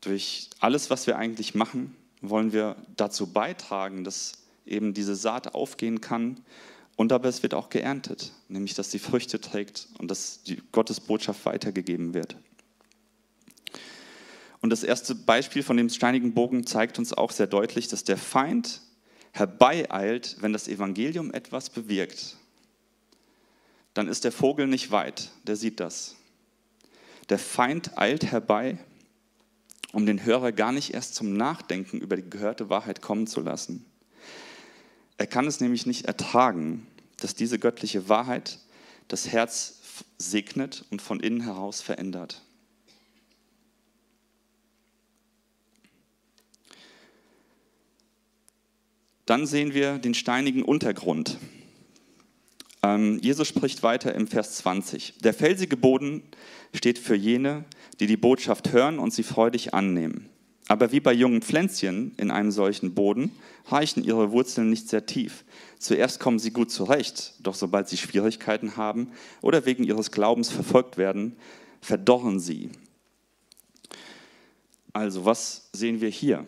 Durch 0.01 0.49
alles, 0.59 0.89
was 0.89 1.07
wir 1.07 1.17
eigentlich 1.17 1.55
machen, 1.55 1.95
wollen 2.19 2.51
wir 2.51 2.75
dazu 2.97 3.27
beitragen, 3.31 4.03
dass 4.03 4.43
eben 4.65 4.93
diese 4.93 5.15
Saat 5.15 5.55
aufgehen 5.55 6.01
kann. 6.01 6.41
Und 6.97 7.13
aber 7.13 7.29
es 7.29 7.43
wird 7.43 7.53
auch 7.53 7.69
geerntet, 7.69 8.33
nämlich 8.49 8.73
dass 8.73 8.91
sie 8.91 8.99
Früchte 8.99 9.39
trägt 9.39 9.87
und 9.99 10.11
dass 10.11 10.43
die 10.43 10.61
Gottes 10.71 10.99
Botschaft 10.99 11.45
weitergegeben 11.45 12.13
wird. 12.13 12.35
Und 14.61 14.71
das 14.71 14.83
erste 14.83 15.13
Beispiel 15.13 15.61
von 15.61 15.77
dem 15.77 15.89
steinigen 15.89 16.33
Bogen 16.33 16.65
zeigt 16.65 16.97
uns 16.97 17.13
auch 17.13 17.31
sehr 17.31 17.47
deutlich, 17.47 17.87
dass 17.87 18.03
der 18.03 18.17
Feind 18.17 18.81
herbeieilt, 19.31 20.37
wenn 20.39 20.51
das 20.51 20.67
Evangelium 20.67 21.31
etwas 21.31 21.69
bewirkt. 21.69 22.37
Dann 23.93 24.07
ist 24.07 24.23
der 24.23 24.31
Vogel 24.31 24.67
nicht 24.67 24.89
weit, 24.89 25.31
der 25.43 25.55
sieht 25.55 25.79
das. 25.79 26.15
Der 27.29 27.39
Feind 27.39 27.97
eilt 27.97 28.25
herbei, 28.25 28.79
um 29.91 30.05
den 30.05 30.25
Hörer 30.25 30.51
gar 30.51 30.71
nicht 30.71 30.93
erst 30.93 31.13
zum 31.13 31.33
Nachdenken 31.33 31.99
über 31.99 32.15
die 32.15 32.29
gehörte 32.29 32.69
Wahrheit 32.69 33.01
kommen 33.01 33.27
zu 33.27 33.41
lassen. 33.41 33.85
Er 35.17 35.27
kann 35.27 35.47
es 35.47 35.59
nämlich 35.59 35.85
nicht 35.85 36.05
ertragen, 36.05 36.85
dass 37.17 37.35
diese 37.35 37.59
göttliche 37.59 38.07
Wahrheit 38.07 38.59
das 39.07 39.27
Herz 39.29 39.79
segnet 40.17 40.85
und 40.91 41.01
von 41.01 41.19
innen 41.19 41.41
heraus 41.41 41.81
verändert. 41.81 42.43
Dann 49.25 49.45
sehen 49.45 49.73
wir 49.73 49.97
den 49.97 50.13
steinigen 50.13 50.63
Untergrund. 50.63 51.37
Ähm, 52.81 53.19
Jesus 53.21 53.47
spricht 53.47 53.83
weiter 53.83 54.15
im 54.15 54.27
Vers 54.27 54.55
20. 54.57 55.17
Der 55.19 55.33
felsige 55.33 55.75
Boden 55.75 56.23
steht 56.73 56.97
für 56.97 57.15
jene, 57.15 57.65
die 57.99 58.07
die 58.07 58.15
Botschaft 58.15 58.71
hören 58.71 58.99
und 58.99 59.13
sie 59.13 59.23
freudig 59.23 59.73
annehmen. 59.73 60.29
Aber 60.67 60.91
wie 60.91 60.99
bei 60.99 61.13
jungen 61.13 61.41
Pflänzchen 61.41 62.13
in 62.17 62.29
einem 62.29 62.51
solchen 62.51 62.93
Boden 62.93 63.31
reichen 63.67 64.03
ihre 64.03 64.31
Wurzeln 64.31 64.69
nicht 64.69 64.89
sehr 64.89 65.05
tief. 65.05 65.45
Zuerst 65.79 66.19
kommen 66.19 66.39
sie 66.39 66.51
gut 66.51 66.71
zurecht, 66.71 67.33
doch 67.39 67.55
sobald 67.55 67.87
sie 67.87 67.97
Schwierigkeiten 67.97 68.75
haben 68.75 69.11
oder 69.41 69.65
wegen 69.65 69.83
ihres 69.83 70.11
Glaubens 70.11 70.49
verfolgt 70.49 70.97
werden, 70.97 71.37
verdorren 71.81 72.39
sie. 72.39 72.69
Also 74.91 75.25
was 75.25 75.69
sehen 75.73 76.01
wir 76.01 76.09
hier? 76.09 76.45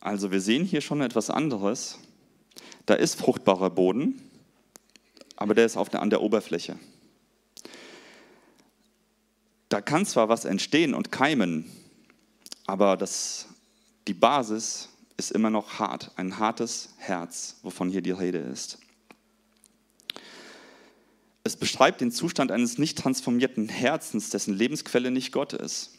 Also 0.00 0.32
wir 0.32 0.40
sehen 0.40 0.64
hier 0.64 0.80
schon 0.80 1.02
etwas 1.02 1.30
anderes. 1.30 1.98
Da 2.86 2.94
ist 2.94 3.20
fruchtbarer 3.20 3.70
Boden, 3.70 4.20
aber 5.36 5.54
der 5.54 5.66
ist 5.66 5.76
auf 5.76 5.90
der, 5.90 6.02
an 6.02 6.10
der 6.10 6.22
Oberfläche. 6.22 6.78
Da 9.68 9.80
kann 9.80 10.04
zwar 10.04 10.28
was 10.28 10.44
entstehen 10.44 10.94
und 10.94 11.12
keimen, 11.12 11.70
aber 12.66 12.96
das, 12.96 13.46
die 14.08 14.14
Basis 14.14 14.88
ist 15.16 15.30
immer 15.30 15.50
noch 15.50 15.78
hart, 15.78 16.10
ein 16.16 16.38
hartes 16.38 16.94
Herz, 16.96 17.56
wovon 17.62 17.90
hier 17.90 18.02
die 18.02 18.10
Rede 18.10 18.38
ist. 18.38 18.78
Es 21.44 21.56
beschreibt 21.56 22.00
den 22.00 22.10
Zustand 22.10 22.50
eines 22.50 22.78
nicht 22.78 22.98
transformierten 22.98 23.68
Herzens, 23.68 24.30
dessen 24.30 24.54
Lebensquelle 24.54 25.10
nicht 25.10 25.30
Gott 25.30 25.52
ist. 25.52 25.92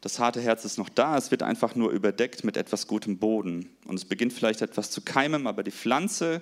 Das 0.00 0.18
harte 0.18 0.40
Herz 0.40 0.64
ist 0.64 0.78
noch 0.78 0.88
da, 0.88 1.16
es 1.18 1.30
wird 1.30 1.42
einfach 1.42 1.74
nur 1.74 1.90
überdeckt 1.90 2.42
mit 2.42 2.56
etwas 2.56 2.86
gutem 2.86 3.18
Boden. 3.18 3.68
Und 3.84 3.96
es 3.96 4.06
beginnt 4.06 4.32
vielleicht 4.32 4.62
etwas 4.62 4.90
zu 4.90 5.02
keimen, 5.02 5.46
aber 5.46 5.62
die 5.62 5.70
Pflanze 5.70 6.38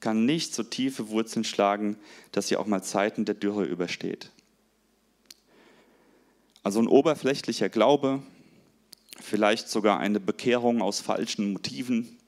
kann 0.00 0.24
nicht 0.24 0.54
so 0.54 0.62
tiefe 0.62 1.10
Wurzeln 1.10 1.44
schlagen, 1.44 1.96
dass 2.32 2.48
sie 2.48 2.56
auch 2.56 2.66
mal 2.66 2.82
Zeiten 2.82 3.24
der 3.24 3.34
Dürre 3.34 3.64
übersteht. 3.64 4.30
Also 6.62 6.80
ein 6.80 6.86
oberflächlicher 6.86 7.68
Glaube, 7.68 8.22
vielleicht 9.20 9.68
sogar 9.68 9.98
eine 9.98 10.20
Bekehrung 10.20 10.80
aus 10.80 11.00
falschen 11.00 11.52
Motiven, 11.52 12.18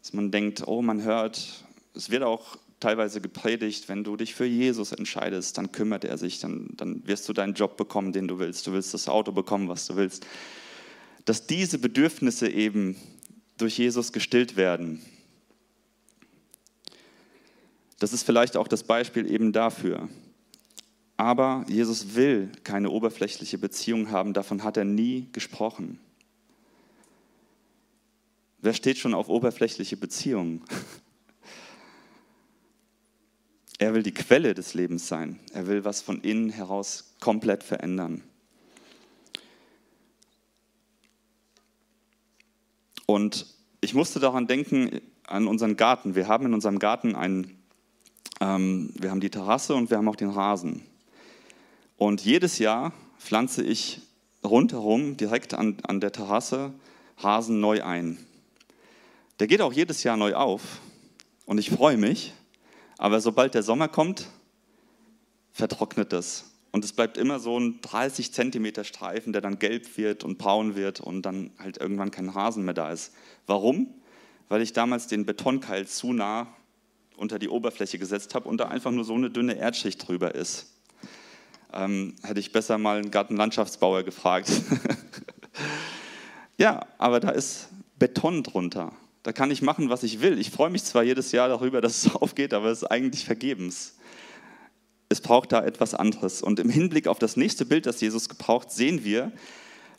dass 0.00 0.12
man 0.14 0.30
denkt, 0.30 0.66
oh, 0.66 0.80
man 0.82 1.02
hört, 1.02 1.64
es 1.94 2.10
wird 2.10 2.22
auch 2.22 2.56
teilweise 2.80 3.20
gepredigt, 3.20 3.88
wenn 3.88 4.04
du 4.04 4.16
dich 4.16 4.34
für 4.34 4.46
Jesus 4.46 4.92
entscheidest, 4.92 5.58
dann 5.58 5.70
kümmert 5.70 6.04
er 6.04 6.18
sich, 6.18 6.40
dann, 6.40 6.70
dann 6.72 7.06
wirst 7.06 7.28
du 7.28 7.32
deinen 7.32 7.54
Job 7.54 7.76
bekommen, 7.76 8.12
den 8.12 8.26
du 8.26 8.38
willst, 8.38 8.66
du 8.66 8.72
willst 8.72 8.94
das 8.94 9.08
Auto 9.08 9.32
bekommen, 9.32 9.68
was 9.68 9.86
du 9.86 9.96
willst. 9.96 10.26
Dass 11.26 11.46
diese 11.46 11.78
Bedürfnisse 11.78 12.48
eben 12.48 12.96
durch 13.58 13.78
Jesus 13.78 14.12
gestillt 14.12 14.56
werden. 14.56 15.00
Das 17.98 18.14
ist 18.14 18.22
vielleicht 18.22 18.56
auch 18.56 18.66
das 18.66 18.82
Beispiel 18.82 19.30
eben 19.30 19.52
dafür. 19.52 20.08
Aber 21.18 21.66
Jesus 21.68 22.14
will 22.14 22.50
keine 22.64 22.88
oberflächliche 22.88 23.58
Beziehung 23.58 24.10
haben, 24.10 24.32
davon 24.32 24.64
hat 24.64 24.78
er 24.78 24.86
nie 24.86 25.28
gesprochen. 25.32 26.00
Wer 28.62 28.72
steht 28.72 28.96
schon 28.96 29.12
auf 29.12 29.28
oberflächliche 29.28 29.98
Beziehungen? 29.98 30.64
Er 33.80 33.94
will 33.94 34.02
die 34.02 34.12
Quelle 34.12 34.52
des 34.52 34.74
Lebens 34.74 35.08
sein. 35.08 35.40
Er 35.54 35.66
will 35.66 35.86
was 35.86 36.02
von 36.02 36.20
innen 36.20 36.50
heraus 36.50 37.14
komplett 37.18 37.64
verändern. 37.64 38.22
Und 43.06 43.46
ich 43.80 43.94
musste 43.94 44.20
daran 44.20 44.46
denken, 44.46 45.00
an 45.26 45.48
unseren 45.48 45.78
Garten. 45.78 46.14
Wir 46.14 46.28
haben 46.28 46.44
in 46.44 46.52
unserem 46.52 46.78
Garten 46.78 47.14
einen, 47.14 47.58
ähm, 48.42 48.92
wir 48.98 49.10
haben 49.10 49.20
die 49.20 49.30
Terrasse 49.30 49.74
und 49.74 49.88
wir 49.88 49.96
haben 49.96 50.08
auch 50.08 50.16
den 50.16 50.28
Rasen. 50.28 50.84
Und 51.96 52.22
jedes 52.22 52.58
Jahr 52.58 52.92
pflanze 53.18 53.62
ich 53.62 54.02
rundherum, 54.44 55.16
direkt 55.16 55.54
an, 55.54 55.78
an 55.84 56.00
der 56.00 56.12
Terrasse, 56.12 56.74
Rasen 57.16 57.60
neu 57.60 57.82
ein. 57.82 58.18
Der 59.38 59.46
geht 59.46 59.62
auch 59.62 59.72
jedes 59.72 60.02
Jahr 60.02 60.18
neu 60.18 60.34
auf. 60.34 60.82
Und 61.46 61.56
ich 61.56 61.70
freue 61.70 61.96
mich, 61.96 62.34
aber 63.00 63.22
sobald 63.22 63.54
der 63.54 63.62
Sommer 63.62 63.88
kommt, 63.88 64.26
vertrocknet 65.52 66.12
das. 66.12 66.50
Und 66.70 66.84
es 66.84 66.92
bleibt 66.92 67.16
immer 67.16 67.40
so 67.40 67.58
ein 67.58 67.80
30 67.80 68.30
Zentimeter 68.30 68.84
Streifen, 68.84 69.32
der 69.32 69.40
dann 69.40 69.58
gelb 69.58 69.96
wird 69.96 70.22
und 70.22 70.36
braun 70.36 70.74
wird 70.74 71.00
und 71.00 71.22
dann 71.22 71.50
halt 71.58 71.78
irgendwann 71.78 72.10
kein 72.10 72.28
Rasen 72.28 72.62
mehr 72.62 72.74
da 72.74 72.92
ist. 72.92 73.14
Warum? 73.46 73.94
Weil 74.50 74.60
ich 74.60 74.74
damals 74.74 75.06
den 75.06 75.24
Betonkeil 75.24 75.86
zu 75.86 76.12
nah 76.12 76.48
unter 77.16 77.38
die 77.38 77.48
Oberfläche 77.48 77.98
gesetzt 77.98 78.34
habe 78.34 78.46
und 78.46 78.58
da 78.58 78.68
einfach 78.68 78.90
nur 78.90 79.04
so 79.04 79.14
eine 79.14 79.30
dünne 79.30 79.54
Erdschicht 79.54 80.06
drüber 80.06 80.34
ist. 80.34 80.66
Ähm, 81.72 82.16
hätte 82.22 82.40
ich 82.40 82.52
besser 82.52 82.76
mal 82.76 82.98
einen 82.98 83.10
Gartenlandschaftsbauer 83.10 84.02
gefragt. 84.02 84.52
ja, 86.58 86.86
aber 86.98 87.20
da 87.20 87.30
ist 87.30 87.70
Beton 87.98 88.42
drunter. 88.42 88.92
Da 89.22 89.32
kann 89.32 89.50
ich 89.50 89.60
machen, 89.60 89.90
was 89.90 90.02
ich 90.02 90.20
will. 90.20 90.38
Ich 90.38 90.50
freue 90.50 90.70
mich 90.70 90.84
zwar 90.84 91.02
jedes 91.02 91.32
Jahr 91.32 91.48
darüber, 91.48 91.80
dass 91.80 92.06
es 92.06 92.14
aufgeht, 92.14 92.54
aber 92.54 92.68
es 92.68 92.82
ist 92.82 92.90
eigentlich 92.90 93.24
vergebens. 93.24 93.96
es 95.08 95.20
braucht 95.20 95.52
da 95.52 95.62
etwas 95.64 95.94
anderes. 95.94 96.42
Und 96.42 96.60
im 96.60 96.70
Hinblick 96.70 97.06
auf 97.08 97.18
das 97.18 97.36
nächste 97.36 97.66
Bild, 97.66 97.86
das 97.86 98.00
Jesus 98.00 98.28
gebraucht, 98.28 98.70
sehen 98.70 99.04
wir, 99.04 99.32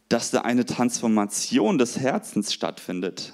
dass 0.09 0.31
da 0.31 0.41
eine 0.41 0.65
Transformation 0.65 1.77
des 1.77 1.99
Herzens 1.99 2.53
stattfindet. 2.53 3.33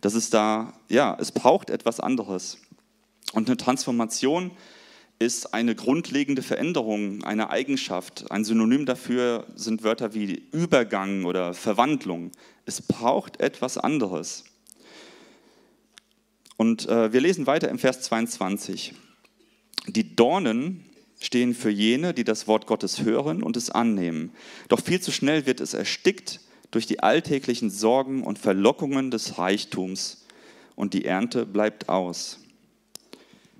Dass 0.00 0.14
es 0.14 0.30
da, 0.30 0.74
ja, 0.88 1.16
es 1.20 1.32
braucht 1.32 1.70
etwas 1.70 2.00
anderes. 2.00 2.58
Und 3.32 3.48
eine 3.48 3.56
Transformation 3.56 4.50
ist 5.18 5.54
eine 5.54 5.74
grundlegende 5.74 6.42
Veränderung, 6.42 7.24
eine 7.24 7.50
Eigenschaft. 7.50 8.30
Ein 8.30 8.44
Synonym 8.44 8.84
dafür 8.84 9.46
sind 9.54 9.82
Wörter 9.82 10.12
wie 10.14 10.42
Übergang 10.52 11.24
oder 11.24 11.54
Verwandlung. 11.54 12.32
Es 12.66 12.82
braucht 12.82 13.40
etwas 13.40 13.78
anderes. 13.78 14.44
Und 16.56 16.88
äh, 16.88 17.12
wir 17.12 17.20
lesen 17.20 17.46
weiter 17.46 17.68
im 17.68 17.78
Vers 17.78 18.02
22. 18.02 18.94
Die 19.88 20.16
Dornen 20.16 20.84
stehen 21.20 21.54
für 21.54 21.70
jene, 21.70 22.14
die 22.14 22.24
das 22.24 22.46
Wort 22.46 22.66
Gottes 22.66 23.02
hören 23.02 23.42
und 23.42 23.56
es 23.56 23.70
annehmen. 23.70 24.32
Doch 24.68 24.80
viel 24.80 25.00
zu 25.00 25.12
schnell 25.12 25.46
wird 25.46 25.60
es 25.60 25.74
erstickt 25.74 26.40
durch 26.70 26.86
die 26.86 27.00
alltäglichen 27.00 27.70
Sorgen 27.70 28.22
und 28.24 28.38
Verlockungen 28.38 29.10
des 29.10 29.38
Reichtums 29.38 30.26
und 30.74 30.94
die 30.94 31.04
Ernte 31.04 31.46
bleibt 31.46 31.88
aus. 31.88 32.40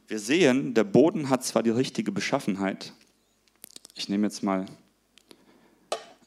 Wir 0.08 0.18
sehen, 0.18 0.74
der 0.74 0.84
Boden 0.84 1.30
hat 1.30 1.44
zwar 1.44 1.62
die 1.62 1.70
richtige 1.70 2.12
Beschaffenheit. 2.12 2.92
Ich 3.94 4.08
nehme 4.08 4.26
jetzt 4.26 4.42
mal 4.42 4.66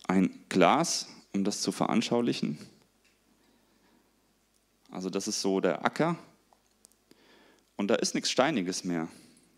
ein 0.08 0.32
Glas, 0.50 1.08
um 1.34 1.44
das 1.44 1.62
zu 1.62 1.72
veranschaulichen. 1.72 2.58
Also 4.92 5.10
das 5.10 5.28
ist 5.28 5.42
so 5.42 5.62
der 5.62 5.86
Acker. 5.86 6.18
Und 7.80 7.88
da 7.88 7.96
ist 7.96 8.14
nichts 8.14 8.30
Steiniges 8.30 8.84
mehr. 8.84 9.08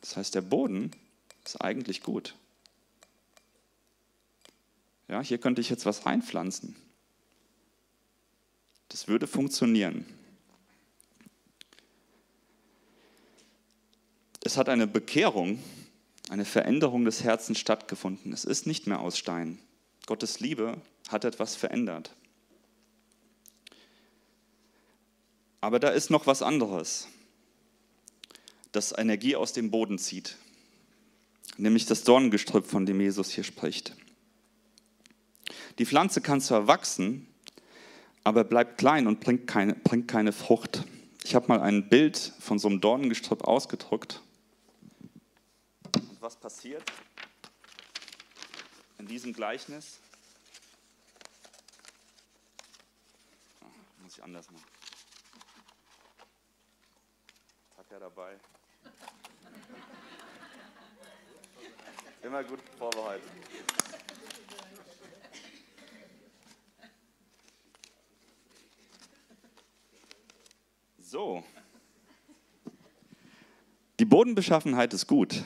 Das 0.01 0.15
heißt, 0.15 0.35
der 0.35 0.41
Boden 0.41 0.91
ist 1.43 1.59
eigentlich 1.59 2.03
gut. 2.03 2.35
Ja, 5.07 5.21
hier 5.21 5.39
könnte 5.39 5.59
ich 5.59 5.71
jetzt 5.71 5.87
was 5.87 6.05
reinpflanzen. 6.05 6.75
Das 8.89 9.07
würde 9.07 9.25
funktionieren. 9.25 10.05
Es 14.43 14.55
hat 14.55 14.69
eine 14.69 14.85
Bekehrung, 14.85 15.57
eine 16.29 16.45
Veränderung 16.45 17.05
des 17.05 17.23
Herzens 17.23 17.57
stattgefunden. 17.57 18.33
Es 18.33 18.45
ist 18.45 18.67
nicht 18.67 18.85
mehr 18.85 18.99
aus 18.99 19.17
Stein. 19.17 19.57
Gottes 20.05 20.39
Liebe 20.39 20.79
hat 21.09 21.25
etwas 21.25 21.55
verändert. 21.55 22.15
Aber 25.59 25.79
da 25.79 25.89
ist 25.89 26.11
noch 26.11 26.27
was 26.27 26.43
anderes, 26.43 27.07
das 28.71 28.97
Energie 28.97 29.35
aus 29.35 29.53
dem 29.53 29.71
Boden 29.71 29.97
zieht, 29.97 30.37
nämlich 31.57 31.85
das 31.85 32.03
Dornengestrüpp, 32.03 32.65
von 32.65 32.85
dem 32.85 33.01
Jesus 33.01 33.31
hier 33.31 33.43
spricht. 33.43 33.95
Die 35.79 35.85
Pflanze 35.85 36.21
kann 36.21 36.41
zwar 36.41 36.67
wachsen, 36.67 37.27
aber 38.23 38.43
bleibt 38.43 38.77
klein 38.77 39.07
und 39.07 39.19
bringt 39.19 39.47
keine, 39.47 39.73
bringt 39.73 40.07
keine 40.07 40.31
Frucht. 40.31 40.83
Ich 41.23 41.35
habe 41.35 41.47
mal 41.47 41.59
ein 41.59 41.89
Bild 41.89 42.33
von 42.39 42.59
so 42.59 42.67
einem 42.67 42.81
Dornengestrüpp 42.81 43.43
ausgedruckt 43.43 44.21
was 46.31 46.35
passiert 46.35 46.83
in 48.99 49.07
diesem 49.07 49.33
Gleichnis? 49.33 49.99
Muss 54.01 54.13
ich 54.17 54.23
anders 54.23 54.49
machen. 54.49 54.63
Tacker 57.75 57.99
dabei. 57.99 58.39
Immer 62.23 62.43
gut 62.43 62.59
vorbereitet. 62.77 63.29
So. 71.00 71.44
Die 74.00 74.05
Bodenbeschaffenheit 74.05 74.94
ist 74.94 75.07
gut. 75.07 75.44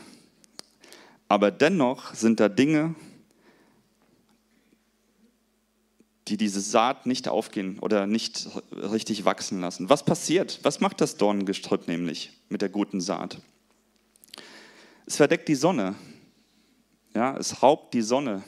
Aber 1.27 1.49
dennoch 1.49 2.13
sind 2.13 2.39
da 2.39 2.49
Dinge, 2.49 2.93
die 6.27 6.37
diese 6.37 6.61
Saat 6.61 7.05
nicht 7.05 7.27
aufgehen 7.27 7.77
oder 7.79 8.07
nicht 8.07 8.49
richtig 8.71 9.25
wachsen 9.25 9.61
lassen. 9.61 9.89
Was 9.89 10.03
passiert? 10.03 10.59
Was 10.63 10.79
macht 10.79 11.01
das 11.01 11.17
Dornengestrüpp 11.17 11.87
nämlich 11.87 12.31
mit 12.49 12.61
der 12.61 12.69
guten 12.69 12.99
Saat? 12.99 13.41
Es 15.05 15.17
verdeckt 15.17 15.47
die 15.47 15.55
Sonne. 15.55 15.95
Ja, 17.13 17.37
es 17.37 17.61
raubt 17.61 17.93
die 17.93 18.01
Sonne, 18.01 18.43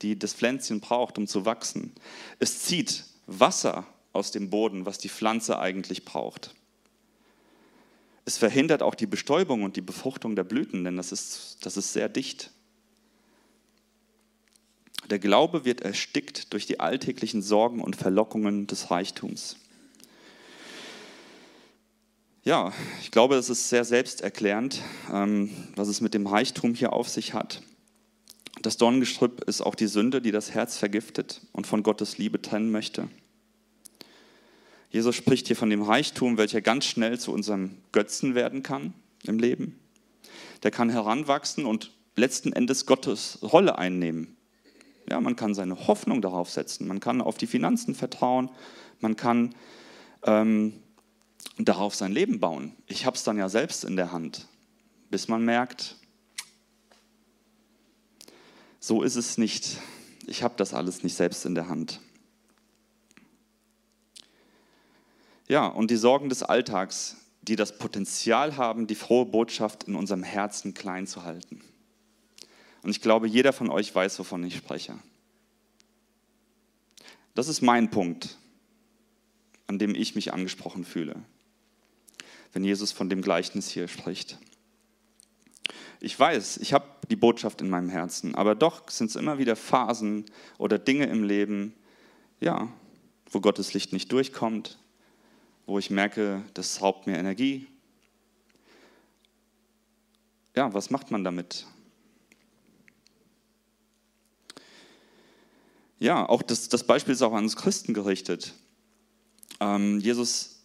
die 0.00 0.18
das 0.18 0.32
Pflänzchen 0.32 0.80
braucht, 0.80 1.18
um 1.18 1.26
zu 1.26 1.44
wachsen. 1.44 1.92
Es 2.38 2.62
zieht 2.62 3.04
Wasser 3.26 3.86
aus 4.12 4.30
dem 4.30 4.50
Boden, 4.50 4.86
was 4.86 4.98
die 4.98 5.08
Pflanze 5.08 5.58
eigentlich 5.58 6.04
braucht. 6.04 6.54
Es 8.24 8.38
verhindert 8.38 8.82
auch 8.82 8.94
die 8.94 9.06
Bestäubung 9.06 9.62
und 9.62 9.76
die 9.76 9.80
Befruchtung 9.80 10.36
der 10.36 10.44
Blüten, 10.44 10.84
denn 10.84 10.96
das 10.96 11.12
ist, 11.12 11.58
das 11.62 11.76
ist 11.76 11.92
sehr 11.92 12.08
dicht. 12.08 12.50
Der 15.12 15.18
Glaube 15.18 15.66
wird 15.66 15.82
erstickt 15.82 16.54
durch 16.54 16.64
die 16.64 16.80
alltäglichen 16.80 17.42
Sorgen 17.42 17.82
und 17.82 17.96
Verlockungen 17.96 18.66
des 18.66 18.90
Reichtums. 18.90 19.58
Ja, 22.44 22.72
ich 23.02 23.10
glaube, 23.10 23.34
es 23.34 23.50
ist 23.50 23.68
sehr 23.68 23.84
selbsterklärend, 23.84 24.80
ähm, 25.12 25.50
was 25.76 25.88
es 25.88 26.00
mit 26.00 26.14
dem 26.14 26.26
Reichtum 26.26 26.74
hier 26.74 26.94
auf 26.94 27.10
sich 27.10 27.34
hat. 27.34 27.62
Das 28.62 28.78
Dornengestrüpp 28.78 29.44
ist 29.44 29.60
auch 29.60 29.74
die 29.74 29.86
Sünde, 29.86 30.22
die 30.22 30.30
das 30.30 30.52
Herz 30.52 30.78
vergiftet 30.78 31.42
und 31.52 31.66
von 31.66 31.82
Gottes 31.82 32.16
Liebe 32.16 32.40
trennen 32.40 32.70
möchte. 32.70 33.10
Jesus 34.88 35.14
spricht 35.14 35.46
hier 35.46 35.56
von 35.56 35.68
dem 35.68 35.82
Reichtum, 35.82 36.38
welcher 36.38 36.62
ganz 36.62 36.86
schnell 36.86 37.20
zu 37.20 37.34
unserem 37.34 37.76
Götzen 37.92 38.34
werden 38.34 38.62
kann 38.62 38.94
im 39.24 39.38
Leben. 39.38 39.78
Der 40.62 40.70
kann 40.70 40.88
heranwachsen 40.88 41.66
und 41.66 41.92
letzten 42.16 42.54
Endes 42.54 42.86
Gottes 42.86 43.40
Rolle 43.42 43.76
einnehmen. 43.76 44.38
Ja, 45.08 45.20
man 45.20 45.36
kann 45.36 45.54
seine 45.54 45.86
Hoffnung 45.86 46.22
darauf 46.22 46.50
setzen, 46.50 46.86
man 46.86 47.00
kann 47.00 47.20
auf 47.20 47.36
die 47.36 47.46
Finanzen 47.46 47.94
vertrauen, 47.94 48.50
man 49.00 49.16
kann 49.16 49.54
ähm, 50.22 50.74
darauf 51.58 51.94
sein 51.94 52.12
Leben 52.12 52.40
bauen. 52.40 52.72
Ich 52.86 53.04
habe 53.04 53.16
es 53.16 53.24
dann 53.24 53.38
ja 53.38 53.48
selbst 53.48 53.84
in 53.84 53.96
der 53.96 54.12
Hand, 54.12 54.46
bis 55.10 55.28
man 55.28 55.44
merkt, 55.44 55.96
so 58.80 59.02
ist 59.02 59.16
es 59.16 59.38
nicht. 59.38 59.78
Ich 60.26 60.42
habe 60.42 60.54
das 60.56 60.74
alles 60.74 61.02
nicht 61.02 61.14
selbst 61.14 61.44
in 61.46 61.54
der 61.54 61.68
Hand. 61.68 62.00
Ja, 65.48 65.66
und 65.66 65.90
die 65.90 65.96
Sorgen 65.96 66.28
des 66.28 66.42
Alltags, 66.42 67.16
die 67.42 67.56
das 67.56 67.76
Potenzial 67.76 68.56
haben, 68.56 68.86
die 68.86 68.94
frohe 68.94 69.26
Botschaft 69.26 69.84
in 69.84 69.96
unserem 69.96 70.22
Herzen 70.22 70.74
klein 70.74 71.06
zu 71.06 71.24
halten. 71.24 71.62
Und 72.82 72.90
ich 72.90 73.00
glaube, 73.00 73.28
jeder 73.28 73.52
von 73.52 73.70
euch 73.70 73.94
weiß, 73.94 74.18
wovon 74.18 74.44
ich 74.44 74.56
spreche. 74.56 74.98
Das 77.34 77.48
ist 77.48 77.62
mein 77.62 77.90
Punkt, 77.90 78.36
an 79.66 79.78
dem 79.78 79.94
ich 79.94 80.14
mich 80.14 80.32
angesprochen 80.32 80.84
fühle, 80.84 81.16
wenn 82.52 82.64
Jesus 82.64 82.92
von 82.92 83.08
dem 83.08 83.22
Gleichnis 83.22 83.70
hier 83.70 83.88
spricht. 83.88 84.38
Ich 86.00 86.18
weiß, 86.18 86.58
ich 86.58 86.72
habe 86.72 86.86
die 87.08 87.16
Botschaft 87.16 87.60
in 87.60 87.70
meinem 87.70 87.88
Herzen, 87.88 88.34
aber 88.34 88.54
doch 88.54 88.90
sind 88.90 89.10
es 89.10 89.16
immer 89.16 89.38
wieder 89.38 89.54
Phasen 89.54 90.26
oder 90.58 90.78
Dinge 90.78 91.06
im 91.06 91.22
Leben, 91.22 91.74
ja, 92.40 92.68
wo 93.30 93.40
Gottes 93.40 93.72
Licht 93.72 93.92
nicht 93.92 94.10
durchkommt, 94.10 94.78
wo 95.64 95.78
ich 95.78 95.90
merke, 95.90 96.42
das 96.54 96.82
raubt 96.82 97.06
mir 97.06 97.16
Energie. 97.16 97.66
Ja, 100.56 100.74
was 100.74 100.90
macht 100.90 101.10
man 101.10 101.24
damit? 101.24 101.66
Ja, 106.02 106.28
auch 106.28 106.42
das, 106.42 106.68
das 106.68 106.82
Beispiel 106.82 107.14
ist 107.14 107.22
auch 107.22 107.32
an 107.32 107.44
uns 107.44 107.54
Christen 107.54 107.94
gerichtet. 107.94 108.54
Ähm, 109.60 110.00
Jesus 110.00 110.64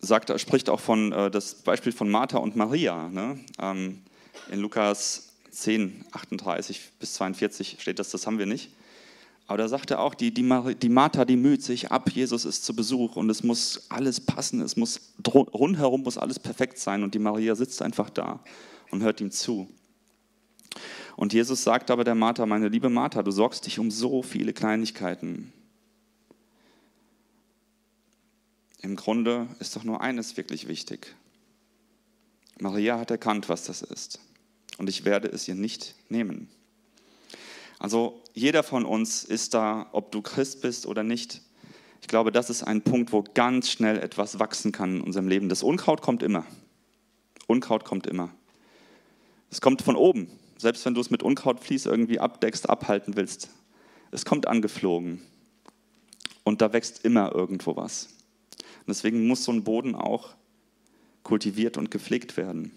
sagt, 0.00 0.40
spricht 0.40 0.68
auch 0.70 0.80
von 0.80 1.12
äh, 1.12 1.30
das 1.30 1.54
Beispiel 1.54 1.92
von 1.92 2.10
Martha 2.10 2.38
und 2.38 2.56
Maria. 2.56 3.08
Ne? 3.10 3.38
Ähm, 3.60 4.02
in 4.50 4.58
Lukas 4.58 5.34
10, 5.52 6.04
38 6.10 6.80
bis 6.98 7.14
42 7.14 7.76
steht 7.78 8.00
das, 8.00 8.10
das 8.10 8.26
haben 8.26 8.40
wir 8.40 8.46
nicht. 8.46 8.72
Aber 9.46 9.58
da 9.58 9.68
sagt 9.68 9.92
er 9.92 10.00
auch, 10.00 10.14
die, 10.14 10.34
die, 10.34 10.42
die 10.74 10.88
Martha, 10.88 11.24
die 11.24 11.36
müht 11.36 11.62
sich 11.62 11.92
ab, 11.92 12.10
Jesus 12.10 12.44
ist 12.44 12.64
zu 12.64 12.74
Besuch 12.74 13.14
und 13.14 13.30
es 13.30 13.44
muss 13.44 13.86
alles 13.88 14.20
passen, 14.20 14.62
es 14.62 14.76
muss 14.76 15.12
rundherum 15.32 16.02
muss 16.02 16.18
alles 16.18 16.40
perfekt 16.40 16.80
sein 16.80 17.04
und 17.04 17.14
die 17.14 17.20
Maria 17.20 17.54
sitzt 17.54 17.80
einfach 17.82 18.10
da 18.10 18.40
und 18.90 19.00
hört 19.00 19.20
ihm 19.20 19.30
zu. 19.30 19.68
Und 21.18 21.32
Jesus 21.32 21.64
sagt 21.64 21.90
aber 21.90 22.04
der 22.04 22.14
Martha, 22.14 22.46
meine 22.46 22.68
liebe 22.68 22.88
Martha, 22.88 23.24
du 23.24 23.32
sorgst 23.32 23.66
dich 23.66 23.80
um 23.80 23.90
so 23.90 24.22
viele 24.22 24.52
Kleinigkeiten. 24.52 25.52
Im 28.82 28.94
Grunde 28.94 29.48
ist 29.58 29.74
doch 29.74 29.82
nur 29.82 30.00
eines 30.00 30.36
wirklich 30.36 30.68
wichtig. 30.68 31.16
Maria 32.60 33.00
hat 33.00 33.10
erkannt, 33.10 33.48
was 33.48 33.64
das 33.64 33.82
ist. 33.82 34.20
und 34.78 34.88
ich 34.88 35.04
werde 35.04 35.26
es 35.26 35.48
ihr 35.48 35.56
nicht 35.56 35.96
nehmen. 36.08 36.48
Also 37.80 38.22
jeder 38.32 38.62
von 38.62 38.84
uns 38.84 39.24
ist 39.24 39.54
da, 39.54 39.88
ob 39.90 40.12
du 40.12 40.22
Christ 40.22 40.62
bist 40.62 40.86
oder 40.86 41.02
nicht. 41.02 41.42
Ich 42.00 42.06
glaube, 42.06 42.30
das 42.30 42.48
ist 42.48 42.62
ein 42.62 42.82
Punkt, 42.82 43.12
wo 43.12 43.24
ganz 43.34 43.68
schnell 43.68 43.98
etwas 43.98 44.38
wachsen 44.38 44.70
kann 44.70 44.98
in 44.98 45.00
unserem 45.00 45.26
Leben. 45.26 45.48
Das 45.48 45.64
Unkraut 45.64 46.00
kommt 46.00 46.22
immer. 46.22 46.46
Unkraut 47.48 47.84
kommt 47.84 48.06
immer. 48.06 48.30
Es 49.50 49.60
kommt 49.60 49.82
von 49.82 49.96
oben. 49.96 50.30
Selbst 50.58 50.84
wenn 50.84 50.94
du 50.94 51.00
es 51.00 51.10
mit 51.10 51.22
Unkrautvlies 51.22 51.86
irgendwie 51.86 52.18
abdeckst, 52.18 52.68
abhalten 52.68 53.16
willst. 53.16 53.48
Es 54.10 54.24
kommt 54.24 54.48
angeflogen. 54.48 55.22
Und 56.42 56.60
da 56.60 56.72
wächst 56.72 57.04
immer 57.04 57.32
irgendwo 57.34 57.76
was. 57.76 58.08
Und 58.56 58.88
deswegen 58.88 59.26
muss 59.26 59.44
so 59.44 59.52
ein 59.52 59.64
Boden 59.64 59.94
auch 59.94 60.34
kultiviert 61.22 61.76
und 61.76 61.90
gepflegt 61.90 62.36
werden. 62.36 62.72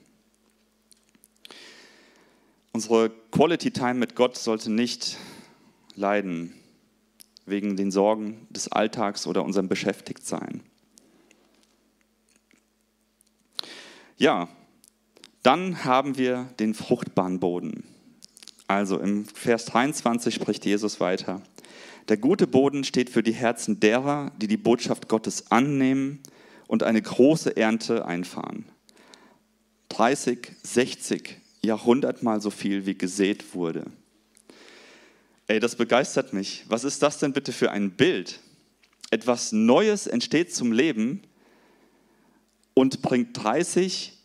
Unsere 2.72 3.10
Quality 3.32 3.72
Time 3.72 3.96
mit 3.96 4.16
Gott 4.16 4.38
sollte 4.38 4.72
nicht 4.72 5.18
leiden 5.96 6.54
wegen 7.46 7.76
den 7.76 7.92
Sorgen 7.92 8.48
des 8.50 8.68
Alltags 8.72 9.26
oder 9.26 9.44
unserem 9.44 9.68
Beschäftigtsein. 9.68 10.62
Ja, 14.18 14.48
dann 15.44 15.84
haben 15.84 16.18
wir 16.18 16.50
den 16.60 16.74
fruchtbaren 16.74 17.40
Boden. 17.40 17.84
Also 18.68 19.00
im 19.00 19.26
Vers 19.26 19.66
23 19.66 20.34
spricht 20.34 20.66
Jesus 20.66 21.00
weiter. 21.00 21.42
Der 22.08 22.18
gute 22.18 22.48
Boden 22.48 22.84
steht 22.84 23.10
für 23.10 23.24
die 23.24 23.34
Herzen 23.34 23.80
derer, 23.80 24.32
die 24.38 24.48
die 24.48 24.58
Botschaft 24.58 25.08
Gottes 25.08 25.52
annehmen 25.52 26.20
und 26.68 26.84
eine 26.84 27.02
große 27.02 27.56
Ernte 27.58 28.06
einfahren. 28.06 28.66
30, 29.90 30.54
60, 30.64 31.38
Jahrhundertmal 31.64 32.42
so 32.42 32.50
viel, 32.50 32.86
wie 32.86 32.98
gesät 32.98 33.54
wurde. 33.54 33.86
Ey, 35.48 35.60
das 35.60 35.76
begeistert 35.76 36.34
mich. 36.34 36.64
Was 36.70 36.86
ist 36.86 37.04
das 37.04 37.20
denn 37.20 37.34
bitte 37.34 37.52
für 37.52 37.72
ein 37.72 37.92
Bild? 37.92 38.40
Etwas 39.10 39.52
Neues 39.52 40.08
entsteht 40.08 40.56
zum 40.56 40.72
Leben 40.72 41.22
und 42.74 43.02
bringt 43.02 43.38
30, 43.44 44.18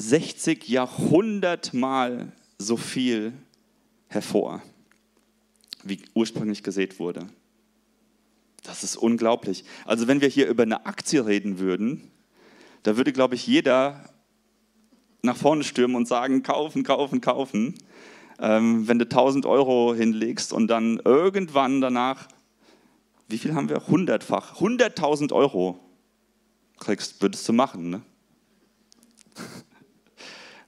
60 0.00 0.66
Jahrhundertmal 0.68 2.32
so 2.58 2.76
viel 2.76 3.34
hervor, 4.08 4.62
wie 5.84 6.00
ursprünglich 6.14 6.62
gesät 6.62 6.98
wurde. 6.98 7.26
Das 8.62 8.82
ist 8.82 8.96
unglaublich. 8.96 9.64
Also 9.84 10.08
wenn 10.08 10.20
wir 10.20 10.28
hier 10.28 10.48
über 10.48 10.62
eine 10.62 10.86
Aktie 10.86 11.26
reden 11.26 11.58
würden, 11.58 12.10
da 12.82 12.96
würde, 12.96 13.12
glaube 13.12 13.34
ich, 13.34 13.46
jeder 13.46 14.04
nach 15.22 15.36
vorne 15.36 15.64
stürmen 15.64 15.96
und 15.96 16.08
sagen, 16.08 16.42
kaufen, 16.42 16.82
kaufen, 16.82 17.20
kaufen. 17.20 17.74
Ähm, 18.38 18.88
wenn 18.88 18.98
du 18.98 19.04
1000 19.04 19.44
Euro 19.44 19.94
hinlegst 19.94 20.54
und 20.54 20.68
dann 20.68 20.98
irgendwann 21.04 21.82
danach, 21.82 22.26
wie 23.28 23.36
viel 23.36 23.54
haben 23.54 23.68
wir? 23.68 23.86
Hundertfach, 23.86 24.60
100.000 24.60 25.32
Euro 25.34 25.78
kriegst, 26.78 27.20
würdest 27.20 27.46
du 27.46 27.52
machen. 27.52 27.90
Ne? 27.90 28.02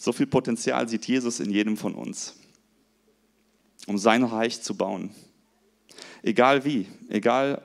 So 0.02 0.10
viel 0.12 0.26
Potenzial 0.26 0.88
sieht 0.88 1.06
Jesus 1.06 1.38
in 1.38 1.52
jedem 1.52 1.76
von 1.76 1.94
uns, 1.94 2.34
um 3.86 3.98
sein 3.98 4.24
Reich 4.24 4.60
zu 4.60 4.76
bauen. 4.76 5.14
Egal 6.24 6.64
wie, 6.64 6.88
egal 7.08 7.62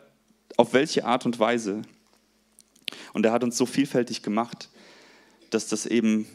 auf 0.56 0.72
welche 0.74 1.04
Art 1.04 1.26
und 1.26 1.40
Weise. 1.40 1.82
Und 3.14 3.26
er 3.26 3.32
hat 3.32 3.44
uns 3.44 3.58
so 3.58 3.66
vielfältig 3.66 4.22
gemacht, 4.22 4.70
dass 5.50 5.68
das 5.68 5.88
eben 5.88 6.28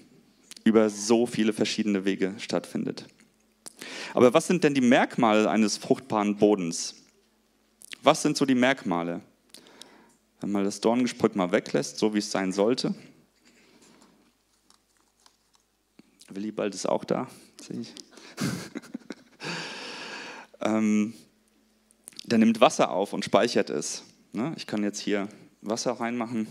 über 0.64 0.90
so 0.90 1.24
viele 1.24 1.52
verschiedene 1.52 2.04
Wege 2.04 2.34
stattfindet. 2.38 3.06
Aber 4.12 4.34
was 4.34 4.48
sind 4.48 4.64
denn 4.64 4.74
die 4.74 4.80
Merkmale 4.80 5.48
eines 5.48 5.76
fruchtbaren 5.76 6.36
Bodens? 6.36 6.96
Was 8.02 8.22
sind 8.22 8.36
so 8.36 8.44
die 8.44 8.56
Merkmale? 8.56 9.20
Wenn 10.40 10.50
man 10.50 10.64
das 10.64 10.80
Dorngesprück 10.80 11.36
mal 11.36 11.52
weglässt, 11.52 11.98
so 11.98 12.12
wie 12.12 12.18
es 12.18 12.32
sein 12.32 12.50
sollte. 12.50 12.92
Willibald 16.36 16.74
ist 16.74 16.88
auch 16.88 17.04
da, 17.04 17.28
sehe 17.60 17.80
ich. 17.80 17.94
ähm, 20.60 21.14
der 22.24 22.38
nimmt 22.38 22.60
Wasser 22.60 22.90
auf 22.90 23.12
und 23.12 23.24
speichert 23.24 23.70
es. 23.70 24.04
Ne? 24.32 24.52
Ich 24.56 24.66
kann 24.66 24.82
jetzt 24.82 25.00
hier 25.00 25.28
Wasser 25.60 25.92
reinmachen. 25.92 26.46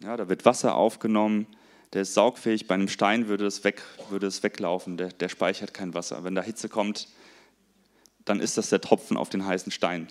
Ja, 0.00 0.16
da 0.16 0.28
wird 0.28 0.44
Wasser 0.44 0.74
aufgenommen, 0.74 1.46
der 1.94 2.02
ist 2.02 2.14
saugfähig. 2.14 2.66
Bei 2.66 2.74
einem 2.74 2.88
Stein 2.88 3.28
würde 3.28 3.46
es, 3.46 3.64
weg, 3.64 3.82
würde 4.10 4.26
es 4.26 4.42
weglaufen, 4.42 4.96
der, 4.96 5.08
der 5.08 5.28
speichert 5.28 5.72
kein 5.72 5.94
Wasser. 5.94 6.24
Wenn 6.24 6.34
da 6.34 6.42
Hitze 6.42 6.68
kommt, 6.68 7.08
dann 8.24 8.40
ist 8.40 8.58
das 8.58 8.68
der 8.68 8.80
Tropfen 8.80 9.16
auf 9.16 9.30
den 9.30 9.46
heißen 9.46 9.72
Stein. 9.72 10.08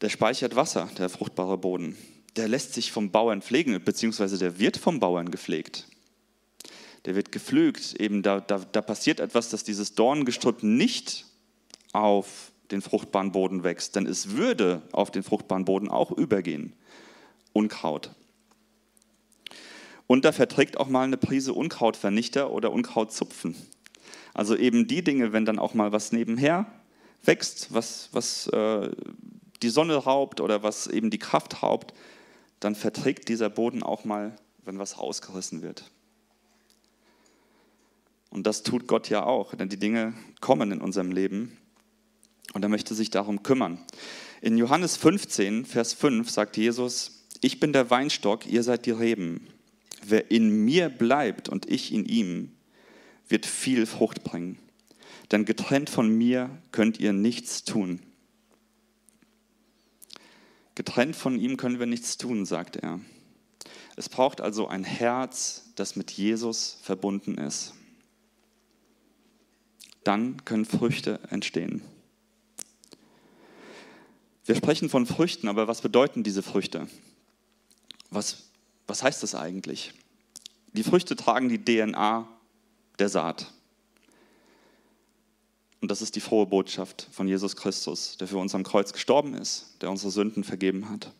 Der 0.00 0.08
speichert 0.08 0.56
Wasser, 0.56 0.88
der 0.98 1.08
fruchtbare 1.08 1.58
Boden. 1.58 1.96
Der 2.36 2.48
lässt 2.48 2.74
sich 2.74 2.92
vom 2.92 3.10
Bauern 3.10 3.42
pflegen, 3.42 3.82
beziehungsweise 3.84 4.38
der 4.38 4.58
wird 4.58 4.76
vom 4.76 5.00
Bauern 5.00 5.30
gepflegt. 5.30 5.86
Der 7.04 7.14
wird 7.16 7.32
gepflügt. 7.32 7.94
Eben 8.00 8.22
da, 8.22 8.40
da, 8.40 8.58
da 8.58 8.82
passiert 8.82 9.20
etwas, 9.20 9.50
dass 9.50 9.64
dieses 9.64 9.94
Dorngestrüpp 9.94 10.62
nicht 10.62 11.26
auf 11.92 12.52
den 12.70 12.82
fruchtbaren 12.82 13.32
Boden 13.32 13.64
wächst, 13.64 13.96
denn 13.96 14.06
es 14.06 14.30
würde 14.36 14.82
auf 14.92 15.10
den 15.10 15.22
fruchtbaren 15.22 15.64
Boden 15.64 15.88
auch 15.88 16.12
übergehen. 16.12 16.72
Unkraut. 17.52 18.10
Und 20.06 20.24
da 20.24 20.32
verträgt 20.32 20.76
auch 20.76 20.88
mal 20.88 21.04
eine 21.04 21.16
Prise 21.16 21.52
Unkrautvernichter 21.52 22.50
oder 22.50 22.72
Unkrautzupfen. 22.72 23.54
Also 24.34 24.56
eben 24.56 24.86
die 24.86 25.02
Dinge, 25.02 25.32
wenn 25.32 25.44
dann 25.44 25.58
auch 25.58 25.74
mal 25.74 25.92
was 25.92 26.12
nebenher 26.12 26.66
wächst, 27.24 27.72
was, 27.72 28.08
was 28.12 28.46
äh, 28.48 28.90
die 29.62 29.68
Sonne 29.68 29.94
raubt 29.96 30.40
oder 30.40 30.62
was 30.62 30.86
eben 30.86 31.10
die 31.10 31.18
Kraft 31.18 31.62
raubt, 31.62 31.92
dann 32.60 32.74
verträgt 32.74 33.28
dieser 33.28 33.50
Boden 33.50 33.82
auch 33.82 34.04
mal, 34.04 34.36
wenn 34.64 34.78
was 34.78 34.98
rausgerissen 34.98 35.62
wird. 35.62 35.90
Und 38.30 38.46
das 38.46 38.62
tut 38.62 38.86
Gott 38.86 39.08
ja 39.08 39.24
auch, 39.24 39.54
denn 39.54 39.68
die 39.68 39.78
Dinge 39.78 40.14
kommen 40.40 40.70
in 40.70 40.80
unserem 40.80 41.10
Leben 41.10 41.56
und 42.52 42.62
er 42.62 42.68
möchte 42.68 42.94
sich 42.94 43.10
darum 43.10 43.42
kümmern. 43.42 43.78
In 44.40 44.56
Johannes 44.56 44.96
15, 44.96 45.64
Vers 45.64 45.94
5 45.94 46.30
sagt 46.30 46.56
Jesus, 46.56 47.26
ich 47.40 47.58
bin 47.58 47.72
der 47.72 47.90
Weinstock, 47.90 48.46
ihr 48.46 48.62
seid 48.62 48.86
die 48.86 48.92
Reben. 48.92 49.48
Wer 50.02 50.30
in 50.30 50.64
mir 50.64 50.88
bleibt 50.88 51.48
und 51.48 51.68
ich 51.68 51.92
in 51.92 52.04
ihm, 52.04 52.52
wird 53.28 53.46
viel 53.46 53.86
Frucht 53.86 54.24
bringen. 54.24 54.58
Denn 55.30 55.44
getrennt 55.44 55.90
von 55.90 56.08
mir 56.08 56.50
könnt 56.72 56.98
ihr 57.00 57.12
nichts 57.12 57.64
tun. 57.64 58.00
Getrennt 60.80 61.14
von 61.14 61.38
ihm 61.38 61.58
können 61.58 61.78
wir 61.78 61.84
nichts 61.84 62.16
tun, 62.16 62.46
sagt 62.46 62.76
er. 62.76 63.00
Es 63.96 64.08
braucht 64.08 64.40
also 64.40 64.66
ein 64.66 64.82
Herz, 64.82 65.66
das 65.74 65.94
mit 65.94 66.10
Jesus 66.10 66.78
verbunden 66.80 67.36
ist. 67.36 67.74
Dann 70.04 70.42
können 70.46 70.64
Früchte 70.64 71.20
entstehen. 71.28 71.82
Wir 74.46 74.54
sprechen 74.54 74.88
von 74.88 75.04
Früchten, 75.04 75.48
aber 75.48 75.68
was 75.68 75.82
bedeuten 75.82 76.22
diese 76.22 76.42
Früchte? 76.42 76.88
Was 78.08 78.50
was 78.86 79.02
heißt 79.02 79.22
das 79.22 79.34
eigentlich? 79.34 79.92
Die 80.72 80.82
Früchte 80.82 81.14
tragen 81.14 81.50
die 81.50 81.62
DNA 81.62 82.26
der 82.98 83.08
Saat. 83.10 83.52
Und 85.80 85.90
das 85.90 86.02
ist 86.02 86.14
die 86.16 86.20
frohe 86.20 86.46
Botschaft 86.46 87.08
von 87.10 87.26
Jesus 87.26 87.56
Christus, 87.56 88.16
der 88.18 88.28
für 88.28 88.38
uns 88.38 88.54
am 88.54 88.64
Kreuz 88.64 88.92
gestorben 88.92 89.34
ist, 89.34 89.76
der 89.80 89.90
unsere 89.90 90.10
Sünden 90.10 90.44
vergeben 90.44 90.90
hat. 90.90 91.12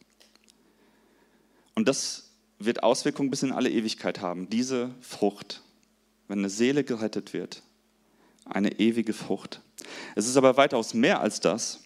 Und 1.75 1.88
das 1.88 2.31
wird 2.59 2.83
Auswirkungen 2.83 3.31
bis 3.31 3.42
in 3.42 3.53
alle 3.53 3.70
Ewigkeit 3.70 4.20
haben. 4.20 4.51
Diese 4.51 4.90
Frucht, 5.01 5.62
wenn 6.29 6.40
eine 6.40 6.51
Seele 6.51 6.85
gerettet 6.85 7.33
wird, 7.33 7.62
eine 8.44 8.79
ewige 8.79 9.14
Frucht. 9.14 9.62
Es 10.14 10.27
ist 10.27 10.37
aber 10.37 10.57
weitaus 10.59 10.92
mehr 10.92 11.20
als 11.20 11.40
das, 11.40 11.81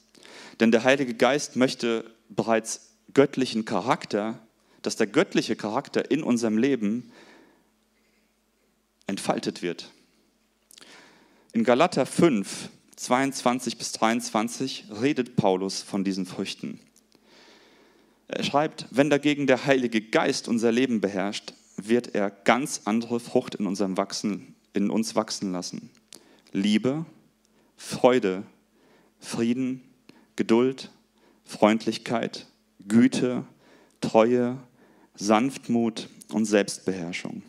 denn 0.58 0.72
der 0.72 0.82
Heilige 0.82 1.14
Geist 1.14 1.54
möchte 1.54 2.10
bereits 2.28 2.90
göttlichen 3.12 3.64
Charakter 3.64 4.40
dass 4.84 4.96
der 4.96 5.06
göttliche 5.06 5.56
Charakter 5.56 6.10
in 6.10 6.22
unserem 6.22 6.58
Leben 6.58 7.10
entfaltet 9.06 9.62
wird. 9.62 9.90
In 11.54 11.62
Galater 11.62 12.04
5, 12.04 12.68
22 12.96 13.78
bis 13.78 13.92
23 13.92 14.86
redet 15.00 15.36
Paulus 15.36 15.82
von 15.82 16.02
diesen 16.02 16.26
Früchten. 16.26 16.80
Er 18.26 18.42
schreibt, 18.42 18.88
wenn 18.90 19.08
dagegen 19.08 19.46
der 19.46 19.64
Heilige 19.64 20.00
Geist 20.00 20.48
unser 20.48 20.72
Leben 20.72 21.00
beherrscht, 21.00 21.54
wird 21.76 22.12
er 22.16 22.30
ganz 22.30 22.82
andere 22.86 23.20
Frucht 23.20 23.54
in, 23.54 23.68
unserem 23.68 23.96
wachsen, 23.96 24.56
in 24.72 24.90
uns 24.90 25.14
wachsen 25.14 25.52
lassen. 25.52 25.90
Liebe, 26.50 27.06
Freude, 27.76 28.42
Frieden, 29.20 29.80
Geduld, 30.34 30.90
Freundlichkeit, 31.44 32.48
Güte, 32.88 33.44
Treue, 34.00 34.58
Sanftmut 35.14 36.08
und 36.32 36.46
Selbstbeherrschung. 36.46 37.44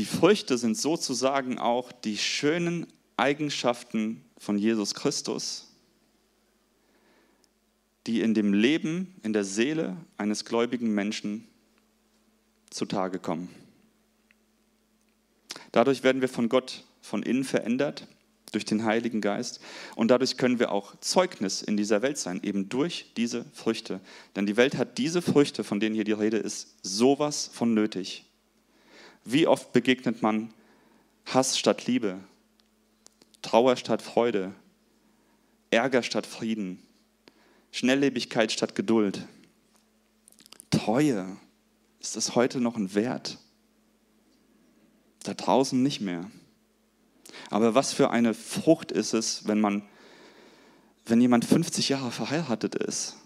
Die 0.00 0.06
Früchte 0.06 0.56
sind 0.56 0.78
sozusagen 0.78 1.58
auch 1.58 1.92
die 1.92 2.16
schönen 2.16 2.86
Eigenschaften 3.18 4.24
von 4.38 4.56
Jesus 4.56 4.94
Christus, 4.94 5.74
die 8.06 8.22
in 8.22 8.32
dem 8.32 8.54
Leben, 8.54 9.14
in 9.22 9.34
der 9.34 9.44
Seele 9.44 9.98
eines 10.16 10.46
gläubigen 10.46 10.94
Menschen 10.94 11.46
zutage 12.70 13.18
kommen. 13.18 13.50
Dadurch 15.70 16.02
werden 16.02 16.22
wir 16.22 16.30
von 16.30 16.48
Gott 16.48 16.82
von 17.02 17.22
innen 17.22 17.44
verändert, 17.44 18.06
durch 18.52 18.64
den 18.64 18.86
Heiligen 18.86 19.20
Geist. 19.20 19.60
Und 19.96 20.10
dadurch 20.10 20.38
können 20.38 20.58
wir 20.58 20.72
auch 20.72 20.98
Zeugnis 21.00 21.60
in 21.60 21.76
dieser 21.76 22.00
Welt 22.00 22.16
sein, 22.16 22.40
eben 22.42 22.70
durch 22.70 23.12
diese 23.18 23.44
Früchte. 23.52 24.00
Denn 24.34 24.46
die 24.46 24.56
Welt 24.56 24.78
hat 24.78 24.96
diese 24.96 25.20
Früchte, 25.20 25.62
von 25.62 25.78
denen 25.78 25.94
hier 25.94 26.04
die 26.04 26.12
Rede 26.12 26.38
ist, 26.38 26.74
sowas 26.82 27.50
von 27.52 27.74
nötig. 27.74 28.24
Wie 29.24 29.46
oft 29.46 29.72
begegnet 29.72 30.22
man 30.22 30.52
Hass 31.26 31.58
statt 31.58 31.86
Liebe, 31.86 32.18
Trauer 33.42 33.76
statt 33.76 34.02
Freude, 34.02 34.54
Ärger 35.70 36.02
statt 36.02 36.26
Frieden, 36.26 36.82
Schnelllebigkeit 37.70 38.50
statt 38.50 38.74
Geduld. 38.74 39.26
Treue, 40.70 41.36
ist 42.00 42.16
das 42.16 42.34
heute 42.34 42.60
noch 42.60 42.76
ein 42.76 42.94
Wert? 42.94 43.38
Da 45.22 45.34
draußen 45.34 45.80
nicht 45.82 46.00
mehr. 46.00 46.30
Aber 47.50 47.74
was 47.74 47.92
für 47.92 48.10
eine 48.10 48.34
Frucht 48.34 48.90
ist 48.90 49.12
es, 49.12 49.46
wenn 49.46 49.60
man, 49.60 49.82
wenn 51.06 51.20
jemand 51.20 51.44
50 51.44 51.88
Jahre 51.90 52.10
verheiratet 52.10 52.74
ist 52.74 53.16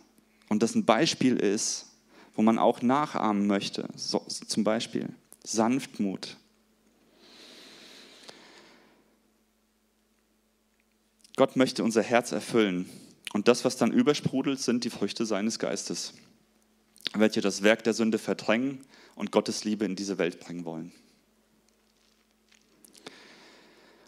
und 0.48 0.62
das 0.62 0.74
ein 0.74 0.84
Beispiel 0.84 1.36
ist, 1.36 1.86
wo 2.34 2.42
man 2.42 2.58
auch 2.58 2.82
nachahmen 2.82 3.46
möchte, 3.46 3.88
so, 3.94 4.18
zum 4.18 4.64
Beispiel 4.64 5.08
Sanftmut. 5.44 6.36
Gott 11.36 11.56
möchte 11.56 11.84
unser 11.84 12.02
Herz 12.02 12.32
erfüllen 12.32 12.88
und 13.32 13.48
das, 13.48 13.64
was 13.64 13.76
dann 13.76 13.92
übersprudelt, 13.92 14.60
sind 14.60 14.84
die 14.84 14.90
Früchte 14.90 15.26
seines 15.26 15.58
Geistes, 15.58 16.14
welche 17.12 17.40
das 17.40 17.62
Werk 17.62 17.84
der 17.84 17.92
Sünde 17.92 18.18
verdrängen 18.18 18.80
und 19.16 19.32
Gottes 19.32 19.64
Liebe 19.64 19.84
in 19.84 19.96
diese 19.96 20.18
Welt 20.18 20.40
bringen 20.40 20.64
wollen. 20.64 20.92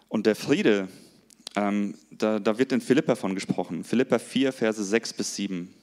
Und 0.09 0.25
der 0.25 0.35
Friede, 0.35 0.87
ähm, 1.55 1.95
da, 2.11 2.39
da 2.39 2.57
wird 2.57 2.71
in 2.71 2.81
Philippa 2.81 3.15
von 3.15 3.35
gesprochen. 3.35 3.83
Philippa 3.83 4.19
4, 4.19 4.53
Verse 4.53 4.83
6 4.83 5.13
bis 5.13 5.35
7. 5.35 5.73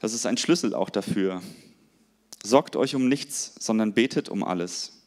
Das 0.00 0.14
ist 0.14 0.24
ein 0.24 0.38
Schlüssel 0.38 0.74
auch 0.74 0.88
dafür. 0.88 1.42
Sorgt 2.42 2.76
euch 2.76 2.94
um 2.94 3.08
nichts, 3.08 3.54
sondern 3.58 3.92
betet 3.92 4.28
um 4.28 4.42
alles. 4.42 5.02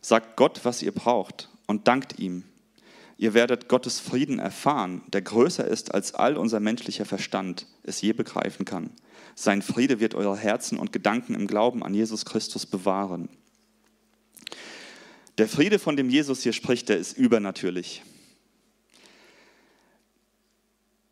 Sagt 0.00 0.36
Gott, 0.36 0.60
was 0.64 0.82
ihr 0.82 0.92
braucht 0.92 1.48
und 1.66 1.88
dankt 1.88 2.18
ihm. 2.18 2.44
Ihr 3.18 3.34
werdet 3.34 3.68
Gottes 3.68 3.98
Frieden 3.98 4.38
erfahren, 4.38 5.02
der 5.08 5.22
größer 5.22 5.66
ist, 5.66 5.94
als 5.94 6.14
all 6.14 6.36
unser 6.36 6.60
menschlicher 6.60 7.06
Verstand 7.06 7.66
es 7.82 8.00
je 8.02 8.12
begreifen 8.12 8.64
kann. 8.64 8.90
Sein 9.34 9.62
Friede 9.62 10.00
wird 10.00 10.14
eure 10.14 10.36
Herzen 10.36 10.78
und 10.78 10.92
Gedanken 10.92 11.34
im 11.34 11.46
Glauben 11.46 11.82
an 11.82 11.94
Jesus 11.94 12.24
Christus 12.24 12.66
bewahren. 12.66 13.28
Der 15.38 15.48
Friede, 15.48 15.78
von 15.78 15.96
dem 15.96 16.08
Jesus 16.08 16.42
hier 16.42 16.52
spricht, 16.52 16.88
der 16.88 16.98
ist 16.98 17.16
übernatürlich. 17.16 18.02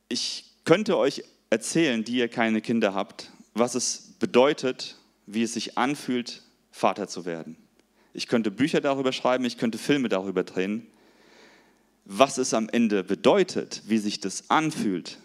Ich 0.08 0.44
könnte 0.64 0.96
euch 0.96 1.24
erzählen, 1.50 2.04
die 2.04 2.16
ihr 2.16 2.28
keine 2.28 2.60
Kinder 2.60 2.94
habt, 2.94 3.30
was 3.54 3.74
es 3.74 4.14
bedeutet, 4.18 4.96
wie 5.26 5.42
es 5.42 5.54
sich 5.54 5.78
anfühlt, 5.78 6.42
Vater 6.70 7.08
zu 7.08 7.24
werden. 7.24 7.56
Ich 8.12 8.28
könnte 8.28 8.50
Bücher 8.50 8.80
darüber 8.80 9.12
schreiben, 9.12 9.44
ich 9.44 9.58
könnte 9.58 9.78
Filme 9.78 10.08
darüber 10.08 10.44
drehen 10.44 10.86
was 12.04 12.38
es 12.38 12.52
am 12.52 12.68
Ende 12.68 13.02
bedeutet, 13.02 13.82
wie 13.86 13.98
sich 13.98 14.20
das 14.20 14.50
anfühlt, 14.50 15.18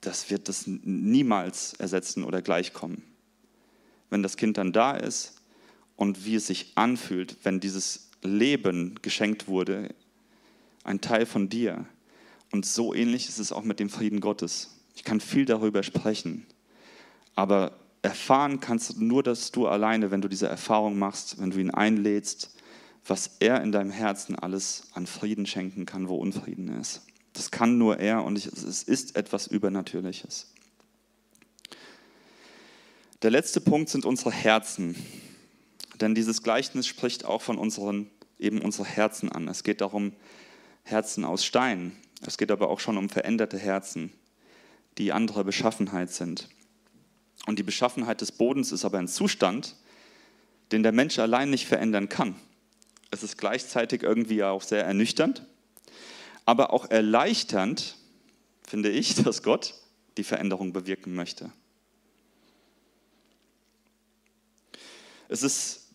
das 0.00 0.30
wird 0.30 0.48
das 0.48 0.64
niemals 0.66 1.74
ersetzen 1.74 2.22
oder 2.22 2.42
gleichkommen. 2.42 3.02
Wenn 4.10 4.22
das 4.22 4.36
Kind 4.36 4.56
dann 4.56 4.72
da 4.72 4.92
ist 4.92 5.42
und 5.96 6.24
wie 6.24 6.36
es 6.36 6.46
sich 6.46 6.72
anfühlt, 6.76 7.36
wenn 7.42 7.58
dieses 7.58 8.10
Leben 8.22 8.98
geschenkt 9.02 9.48
wurde, 9.48 9.94
ein 10.84 11.00
Teil 11.00 11.26
von 11.26 11.48
dir. 11.48 11.84
Und 12.52 12.64
so 12.64 12.94
ähnlich 12.94 13.28
ist 13.28 13.38
es 13.38 13.52
auch 13.52 13.64
mit 13.64 13.80
dem 13.80 13.90
Frieden 13.90 14.20
Gottes. 14.20 14.78
Ich 14.94 15.04
kann 15.04 15.20
viel 15.20 15.44
darüber 15.44 15.82
sprechen, 15.82 16.46
aber 17.34 17.78
erfahren 18.02 18.60
kannst 18.60 18.90
du 18.90 19.04
nur, 19.04 19.22
dass 19.22 19.50
du 19.52 19.66
alleine, 19.66 20.10
wenn 20.10 20.20
du 20.20 20.28
diese 20.28 20.48
Erfahrung 20.48 20.98
machst, 20.98 21.40
wenn 21.40 21.50
du 21.50 21.58
ihn 21.58 21.70
einlädst, 21.70 22.54
was 23.06 23.36
er 23.40 23.62
in 23.62 23.72
deinem 23.72 23.90
Herzen 23.90 24.36
alles 24.36 24.88
an 24.92 25.06
Frieden 25.06 25.46
schenken 25.46 25.86
kann, 25.86 26.08
wo 26.08 26.16
Unfrieden 26.16 26.68
ist. 26.80 27.02
Das 27.32 27.50
kann 27.50 27.78
nur 27.78 27.98
er 27.98 28.24
und 28.24 28.36
es 28.36 28.82
ist 28.82 29.16
etwas 29.16 29.46
Übernatürliches. 29.46 30.52
Der 33.22 33.30
letzte 33.30 33.60
Punkt 33.60 33.88
sind 33.88 34.04
unsere 34.04 34.30
Herzen. 34.30 34.96
Denn 36.00 36.14
dieses 36.14 36.42
Gleichnis 36.42 36.86
spricht 36.86 37.24
auch 37.24 37.42
von 37.42 37.58
unseren, 37.58 38.10
eben 38.38 38.60
unsere 38.60 38.86
Herzen 38.86 39.32
an. 39.32 39.48
Es 39.48 39.64
geht 39.64 39.80
darum, 39.80 40.12
Herzen 40.84 41.24
aus 41.24 41.44
Stein. 41.44 41.96
Es 42.24 42.38
geht 42.38 42.50
aber 42.50 42.70
auch 42.70 42.80
schon 42.80 42.96
um 42.96 43.08
veränderte 43.08 43.58
Herzen, 43.58 44.12
die 44.98 45.12
anderer 45.12 45.44
Beschaffenheit 45.44 46.10
sind. 46.10 46.48
Und 47.48 47.58
die 47.58 47.62
Beschaffenheit 47.62 48.20
des 48.20 48.30
Bodens 48.30 48.72
ist 48.72 48.84
aber 48.84 48.98
ein 48.98 49.08
Zustand, 49.08 49.74
den 50.70 50.82
der 50.82 50.92
Mensch 50.92 51.18
allein 51.18 51.48
nicht 51.48 51.66
verändern 51.66 52.10
kann. 52.10 52.34
Es 53.10 53.22
ist 53.22 53.38
gleichzeitig 53.38 54.02
irgendwie 54.02 54.44
auch 54.44 54.60
sehr 54.60 54.84
ernüchternd, 54.84 55.46
aber 56.44 56.74
auch 56.74 56.90
erleichternd, 56.90 57.96
finde 58.66 58.90
ich, 58.90 59.14
dass 59.24 59.42
Gott 59.42 59.72
die 60.18 60.24
Veränderung 60.24 60.74
bewirken 60.74 61.14
möchte. 61.14 61.50
Es 65.30 65.42
ist, 65.42 65.88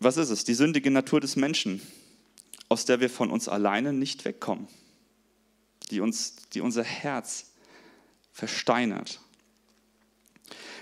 was 0.00 0.16
ist 0.16 0.30
es? 0.30 0.44
Die 0.44 0.54
sündige 0.54 0.90
Natur 0.90 1.20
des 1.20 1.36
Menschen, 1.36 1.82
aus 2.70 2.86
der 2.86 3.00
wir 3.00 3.10
von 3.10 3.30
uns 3.30 3.46
alleine 3.46 3.92
nicht 3.92 4.24
wegkommen, 4.24 4.68
die, 5.90 6.00
uns, 6.00 6.36
die 6.54 6.62
unser 6.62 6.82
Herz 6.82 7.52
versteinert. 8.32 9.20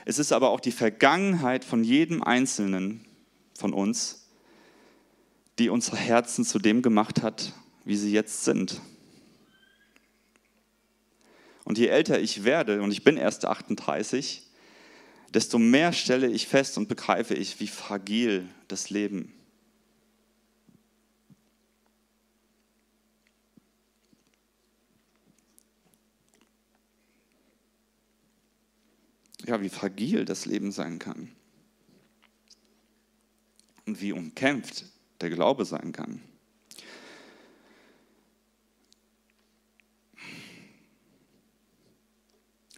Es 0.05 0.19
ist 0.19 0.33
aber 0.33 0.51
auch 0.51 0.61
die 0.61 0.73
Vergangenheit 0.73 1.65
von 1.65 1.85
jedem 1.85 2.23
Einzelnen 2.23 3.05
von 3.57 3.73
uns, 3.73 4.29
die 5.59 5.69
unsere 5.69 5.97
Herzen 5.97 6.45
zu 6.45 6.59
dem 6.59 6.83
gemacht 6.83 7.23
hat, 7.23 7.53
wie 7.85 7.97
sie 7.97 8.13
jetzt 8.13 8.45
sind. 8.45 8.81
Und 11.65 11.79
je 11.79 11.87
älter 11.87 12.21
ich 12.21 12.45
werde, 12.45 12.83
und 12.83 12.91
ich 12.91 13.05
bin 13.05 13.17
erst 13.17 13.45
38, 13.45 14.43
desto 15.33 15.59
mehr 15.59 15.93
stelle 15.93 16.29
ich 16.29 16.49
fest 16.49 16.77
und 16.77 16.89
begreife 16.89 17.35
ich, 17.35 17.61
wie 17.61 17.69
fragil 17.69 18.49
das 18.69 18.91
Leben 18.91 19.33
ja, 29.47 29.61
wie 29.61 29.69
fragil 29.69 30.25
das 30.25 30.47
Leben 30.47 30.73
sein 30.73 30.99
kann 30.99 31.29
und 33.87 34.01
wie 34.01 34.13
umkämpft 34.13 34.87
der 35.21 35.31
Glaube 35.31 35.65
sein 35.65 35.93
kann. 35.93 36.23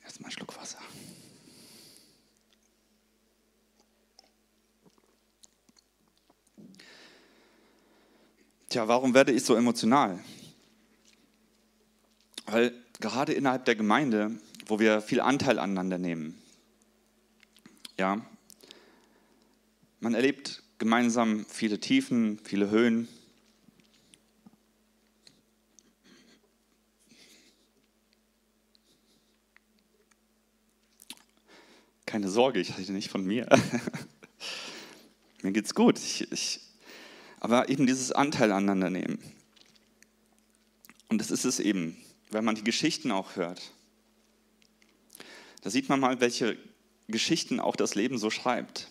Erstmal 0.02 0.28
einen 0.28 0.32
Schluck 0.32 0.56
Wasser. 0.56 0.78
Tja, 8.68 8.88
warum 8.88 9.14
werde 9.14 9.32
ich 9.32 9.44
so 9.44 9.54
emotional? 9.54 10.18
Weil 12.46 12.72
gerade 13.00 13.32
innerhalb 13.32 13.64
der 13.64 13.76
Gemeinde, 13.76 14.32
wo 14.66 14.78
wir 14.78 15.00
viel 15.00 15.20
Anteil 15.20 15.58
aneinander 15.58 15.98
nehmen, 15.98 16.40
ja, 17.98 18.24
man 20.00 20.14
erlebt 20.14 20.62
gemeinsam 20.78 21.46
viele 21.48 21.80
Tiefen, 21.80 22.38
viele 22.44 22.70
Höhen. 22.70 23.08
Keine 32.06 32.28
Sorge, 32.28 32.60
ich 32.60 32.76
rede 32.76 32.92
nicht 32.92 33.10
von 33.10 33.24
mir. 33.24 33.48
mir 35.42 35.52
geht's 35.52 35.74
gut. 35.74 35.98
Ich, 35.98 36.30
ich, 36.32 36.60
aber 37.40 37.68
eben 37.68 37.86
dieses 37.86 38.12
Anteil 38.12 38.52
aneinander 38.52 38.90
nehmen. 38.90 39.18
Und 41.08 41.18
das 41.18 41.30
ist 41.30 41.44
es 41.44 41.60
eben, 41.60 41.96
wenn 42.30 42.44
man 42.44 42.56
die 42.56 42.64
Geschichten 42.64 43.10
auch 43.10 43.36
hört. 43.36 43.72
Da 45.62 45.70
sieht 45.70 45.88
man 45.88 46.00
mal, 46.00 46.20
welche 46.20 46.58
Geschichten 47.08 47.60
auch 47.60 47.76
das 47.76 47.94
Leben 47.94 48.18
so 48.18 48.30
schreibt. 48.30 48.88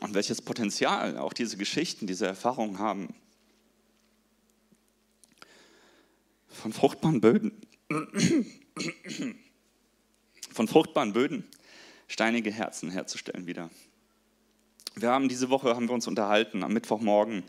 Und 0.00 0.14
welches 0.14 0.42
Potenzial 0.42 1.16
auch 1.16 1.32
diese 1.32 1.56
Geschichten, 1.56 2.06
diese 2.06 2.26
Erfahrungen 2.26 2.78
haben. 2.78 3.14
Von 6.48 6.72
fruchtbaren 6.72 7.20
Böden. 7.20 7.52
Von 10.52 10.68
fruchtbaren 10.68 11.12
Böden 11.12 11.44
steinige 12.08 12.50
Herzen 12.50 12.90
herzustellen 12.90 13.46
wieder. 13.46 13.70
Wir 14.94 15.10
haben 15.10 15.28
diese 15.28 15.48
Woche 15.48 15.74
haben 15.74 15.88
wir 15.88 15.94
uns 15.94 16.06
unterhalten 16.06 16.62
am 16.62 16.72
Mittwochmorgen 16.72 17.44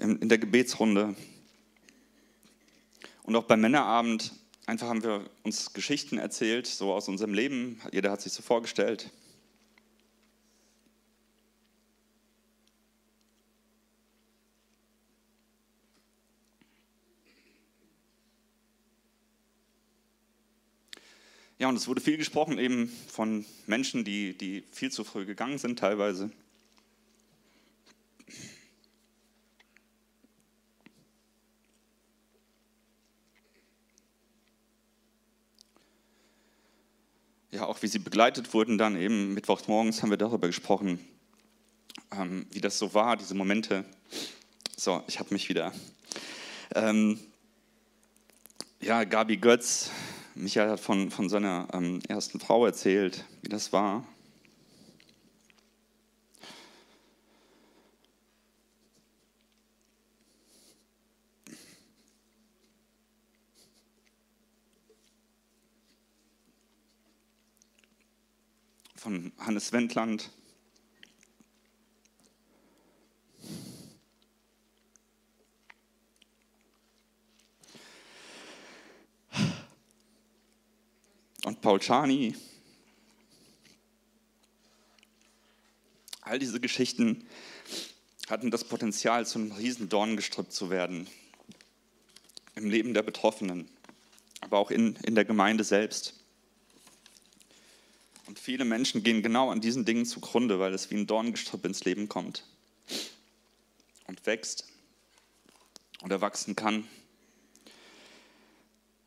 in, 0.00 0.28
der 0.28 0.38
Gebetsrunde 0.38 1.14
und 3.22 3.36
auch 3.36 3.44
beim 3.44 3.60
Männerabend 3.60 4.32
einfach 4.68 4.88
haben 4.88 5.02
wir 5.02 5.28
uns 5.44 5.72
Geschichten 5.72 6.18
erzählt, 6.18 6.66
so 6.66 6.92
aus 6.92 7.08
unserem 7.08 7.32
Leben. 7.32 7.80
Jeder 7.90 8.10
hat 8.10 8.20
sich 8.20 8.34
so 8.34 8.42
vorgestellt. 8.42 9.10
Ja, 21.58 21.68
und 21.68 21.74
es 21.74 21.88
wurde 21.88 22.00
viel 22.00 22.18
gesprochen 22.18 22.58
eben 22.58 22.88
von 23.08 23.44
Menschen, 23.66 24.04
die, 24.04 24.36
die 24.36 24.62
viel 24.70 24.92
zu 24.92 25.02
früh 25.02 25.24
gegangen 25.24 25.58
sind 25.58 25.78
teilweise. 25.78 26.30
Ja, 37.50 37.64
auch 37.64 37.80
wie 37.80 37.86
sie 37.86 37.98
begleitet 37.98 38.52
wurden, 38.52 38.76
dann 38.76 38.94
eben 38.96 39.32
mittwochsmorgens 39.32 40.02
haben 40.02 40.10
wir 40.10 40.18
darüber 40.18 40.48
gesprochen, 40.48 41.00
ähm, 42.12 42.46
wie 42.50 42.60
das 42.60 42.78
so 42.78 42.92
war, 42.92 43.16
diese 43.16 43.34
Momente. 43.34 43.86
So, 44.76 45.02
ich 45.06 45.18
habe 45.18 45.32
mich 45.32 45.48
wieder. 45.48 45.72
Ähm, 46.74 47.18
ja, 48.80 49.04
Gabi 49.04 49.38
Götz, 49.38 49.90
Michael 50.34 50.68
hat 50.68 50.80
von, 50.80 51.10
von 51.10 51.30
seiner 51.30 51.68
ähm, 51.72 52.00
ersten 52.06 52.38
Frau 52.38 52.66
erzählt, 52.66 53.24
wie 53.40 53.48
das 53.48 53.72
war. 53.72 54.04
Von 68.98 69.32
Hannes 69.38 69.72
Wendland. 69.72 70.30
und 81.44 81.62
Paul 81.62 81.78
Czani. 81.78 82.34
All 86.20 86.38
diese 86.38 86.60
Geschichten 86.60 87.26
hatten 88.28 88.50
das 88.50 88.64
Potenzial, 88.64 89.24
zu 89.26 89.38
einem 89.38 89.52
riesen 89.52 89.88
Dornengestrüpp 89.88 90.52
zu 90.52 90.70
werden 90.70 91.06
im 92.56 92.68
Leben 92.68 92.92
der 92.92 93.02
Betroffenen, 93.02 93.70
aber 94.40 94.58
auch 94.58 94.72
in, 94.72 94.96
in 94.96 95.14
der 95.14 95.24
Gemeinde 95.24 95.62
selbst. 95.62 96.17
Und 98.28 98.38
viele 98.38 98.66
Menschen 98.66 99.02
gehen 99.02 99.22
genau 99.22 99.50
an 99.50 99.62
diesen 99.62 99.86
Dingen 99.86 100.04
zugrunde, 100.04 100.60
weil 100.60 100.74
es 100.74 100.90
wie 100.90 100.96
ein 100.96 101.06
Dornengestrüpp 101.06 101.64
ins 101.64 101.86
Leben 101.86 102.10
kommt 102.10 102.44
und 104.06 104.26
wächst 104.26 104.66
oder 106.04 106.20
wachsen 106.20 106.54
kann. 106.54 106.86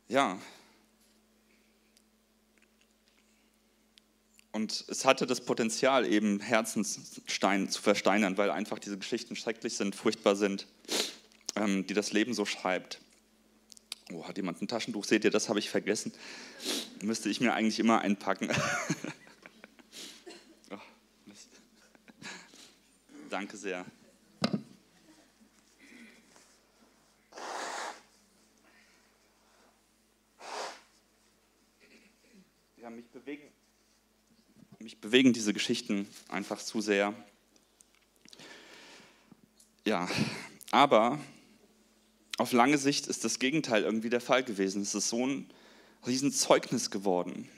Ja, 0.08 0.40
Und 4.50 4.84
es 4.88 5.04
hatte 5.04 5.24
das 5.24 5.40
Potenzial, 5.40 6.04
eben 6.04 6.40
Herzensstein 6.40 7.70
zu 7.70 7.80
versteinern, 7.80 8.36
weil 8.36 8.50
einfach 8.50 8.80
diese 8.80 8.98
Geschichten 8.98 9.36
schrecklich 9.36 9.76
sind, 9.76 9.94
furchtbar 9.94 10.34
sind, 10.34 10.66
ähm, 11.54 11.86
die 11.86 11.94
das 11.94 12.12
Leben 12.12 12.34
so 12.34 12.44
schreibt. 12.44 13.00
Oh, 14.12 14.26
hat 14.26 14.36
jemand 14.36 14.60
ein 14.60 14.68
Taschentuch? 14.68 15.04
Seht 15.04 15.24
ihr, 15.24 15.30
das 15.30 15.48
habe 15.48 15.58
ich 15.58 15.70
vergessen. 15.70 16.12
Müsste 17.02 17.28
ich 17.28 17.40
mir 17.40 17.54
eigentlich 17.54 17.78
immer 17.78 18.00
einpacken. 18.00 18.50
oh, 20.70 20.76
Danke 23.30 23.56
sehr. 23.56 23.84
Ja, 32.76 32.90
mich 32.90 33.08
bewegen 33.08 33.52
mich 34.82 35.00
bewegen 35.00 35.32
diese 35.32 35.52
Geschichten 35.52 36.08
einfach 36.28 36.60
zu 36.60 36.80
sehr. 36.80 37.14
Ja, 39.84 40.08
aber 40.70 41.18
auf 42.38 42.52
lange 42.52 42.78
Sicht 42.78 43.06
ist 43.06 43.24
das 43.24 43.38
Gegenteil 43.38 43.82
irgendwie 43.82 44.10
der 44.10 44.20
Fall 44.20 44.42
gewesen. 44.42 44.82
Es 44.82 44.94
ist 44.94 45.08
so 45.08 45.26
ein 45.26 45.46
Riesenzeugnis 46.06 46.90
geworden. 46.90 47.48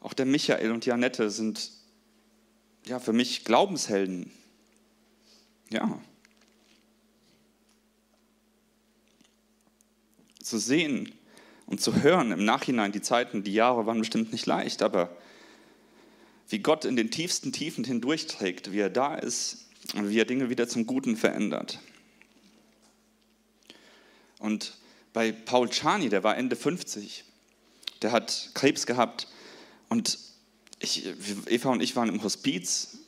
Auch 0.00 0.14
der 0.14 0.26
Michael 0.26 0.72
und 0.72 0.84
Janette 0.84 1.30
sind 1.30 1.70
ja 2.86 2.98
für 2.98 3.12
mich 3.12 3.44
Glaubenshelden. 3.44 4.30
Ja. 5.70 6.00
Zu 10.42 10.58
sehen 10.58 11.12
und 11.66 11.80
zu 11.80 12.02
hören 12.02 12.32
im 12.32 12.44
Nachhinein, 12.44 12.92
die 12.92 13.00
Zeiten, 13.00 13.44
die 13.44 13.54
Jahre 13.54 13.86
waren 13.86 14.00
bestimmt 14.00 14.32
nicht 14.32 14.44
leicht, 14.44 14.82
aber 14.82 15.16
wie 16.48 16.58
Gott 16.58 16.84
in 16.84 16.96
den 16.96 17.10
tiefsten 17.10 17.52
Tiefen 17.52 17.84
hindurchträgt, 17.84 18.72
wie 18.72 18.80
er 18.80 18.90
da 18.90 19.14
ist 19.14 19.68
und 19.94 20.10
wie 20.10 20.18
er 20.18 20.24
Dinge 20.24 20.50
wieder 20.50 20.68
zum 20.68 20.86
Guten 20.86 21.16
verändert. 21.16 21.78
Und 24.42 24.74
bei 25.12 25.30
Paul 25.30 25.68
Czani, 25.68 26.08
der 26.08 26.24
war 26.24 26.36
Ende 26.36 26.56
50, 26.56 27.24
der 28.02 28.10
hat 28.10 28.50
Krebs 28.54 28.86
gehabt 28.86 29.28
und 29.88 30.18
ich, 30.80 31.06
Eva 31.46 31.70
und 31.70 31.80
ich 31.80 31.94
waren 31.94 32.08
im 32.08 32.24
Hospiz, 32.24 32.98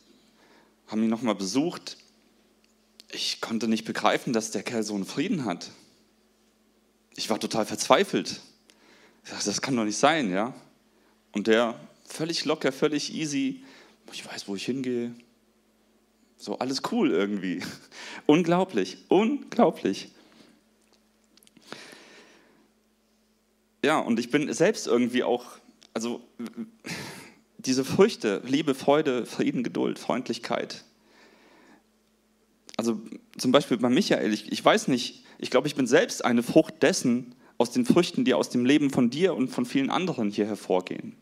haben 0.87 1.03
ihn 1.03 1.11
nochmal 1.11 1.35
besucht. 1.35 1.97
Ich 3.11 3.41
konnte 3.41 3.67
nicht 3.67 3.85
begreifen, 3.85 4.33
dass 4.33 4.53
der 4.53 4.63
Kerl 4.63 4.85
so 4.85 4.95
einen 4.95 5.05
Frieden 5.05 5.45
hat. 5.45 5.73
Ich 7.17 7.29
war 7.31 7.41
total 7.41 7.67
verzweifelt. 7.67 8.41
Ich 9.25 9.31
dachte, 9.31 9.47
das 9.47 9.61
kann 9.61 9.75
doch 9.75 9.85
nicht 9.85 9.99
sein, 9.99 10.31
ja. 10.31 10.55
Und 11.33 11.49
der 11.49 11.81
völlig 12.05 12.45
locker, 12.45 12.71
völlig 12.71 13.13
easy. 13.13 13.65
Ich 14.13 14.25
weiß, 14.25 14.47
wo 14.47 14.55
ich 14.55 14.67
hingehe. 14.67 15.13
So 16.37 16.61
alles 16.61 16.83
cool 16.93 17.11
irgendwie. 17.11 17.61
Unglaublich, 18.27 18.99
unglaublich. 19.09 20.13
Ja, 23.85 23.99
und 23.99 24.19
ich 24.19 24.31
bin 24.31 24.51
selbst 24.51 24.87
irgendwie 24.87 25.25
auch, 25.25 25.45
also 25.93 26.23
diese 27.59 27.85
Früchte, 27.85 28.41
Liebe, 28.47 28.75
Freude, 28.75 29.27
Frieden, 29.27 29.63
Geduld, 29.63 29.99
Freundlichkeit. 29.99 30.85
Also 32.79 32.99
zum 33.37 33.53
Beispiel 33.53 33.77
bei 33.77 33.91
Michael, 33.91 34.33
ich, 34.33 34.51
ich 34.51 34.65
weiß 34.65 34.89
nicht, 34.89 35.27
ich 35.39 35.51
glaube, 35.51 35.69
ich 35.69 35.75
bin 35.75 35.87
selbst 35.87 36.25
eine 36.25 36.43
Frucht 36.43 36.83
dessen, 36.83 37.35
aus 37.59 37.73
den 37.73 37.85
Früchten, 37.85 38.25
die 38.25 38.33
aus 38.33 38.49
dem 38.49 38.65
Leben 38.65 38.89
von 38.89 39.11
dir 39.11 39.35
und 39.35 39.49
von 39.49 39.67
vielen 39.67 39.91
anderen 39.91 40.31
hier 40.31 40.47
hervorgehen 40.47 41.15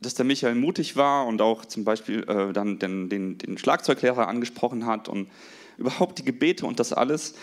dass 0.00 0.14
der 0.14 0.26
Michael 0.26 0.54
mutig 0.54 0.94
war 0.94 1.26
und 1.26 1.40
auch 1.40 1.64
zum 1.64 1.82
Beispiel 1.82 2.22
äh, 2.28 2.52
dann 2.52 2.78
den, 2.78 3.08
den, 3.08 3.38
den, 3.38 3.58
Schlagzeuglehrer 3.58 4.28
angesprochen 4.28 4.86
hat 4.86 5.08
und 5.08 5.28
überhaupt 5.78 6.18
die 6.18 6.24
Gebete 6.24 6.66
und 6.66 6.78
das 6.78 6.92
alles. 6.92 7.34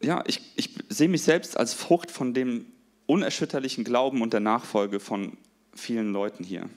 Ja, 0.00 0.22
ich, 0.26 0.40
ich 0.56 0.70
sehe 0.88 1.08
mich 1.08 1.22
selbst 1.22 1.56
als 1.56 1.74
Frucht 1.74 2.10
von 2.10 2.34
dem 2.34 2.66
unerschütterlichen 3.06 3.84
Glauben 3.84 4.22
und 4.22 4.32
der 4.32 4.40
Nachfolge 4.40 5.00
von 5.00 5.36
vielen 5.74 6.12
Leuten 6.12 6.44
hier. 6.44 6.68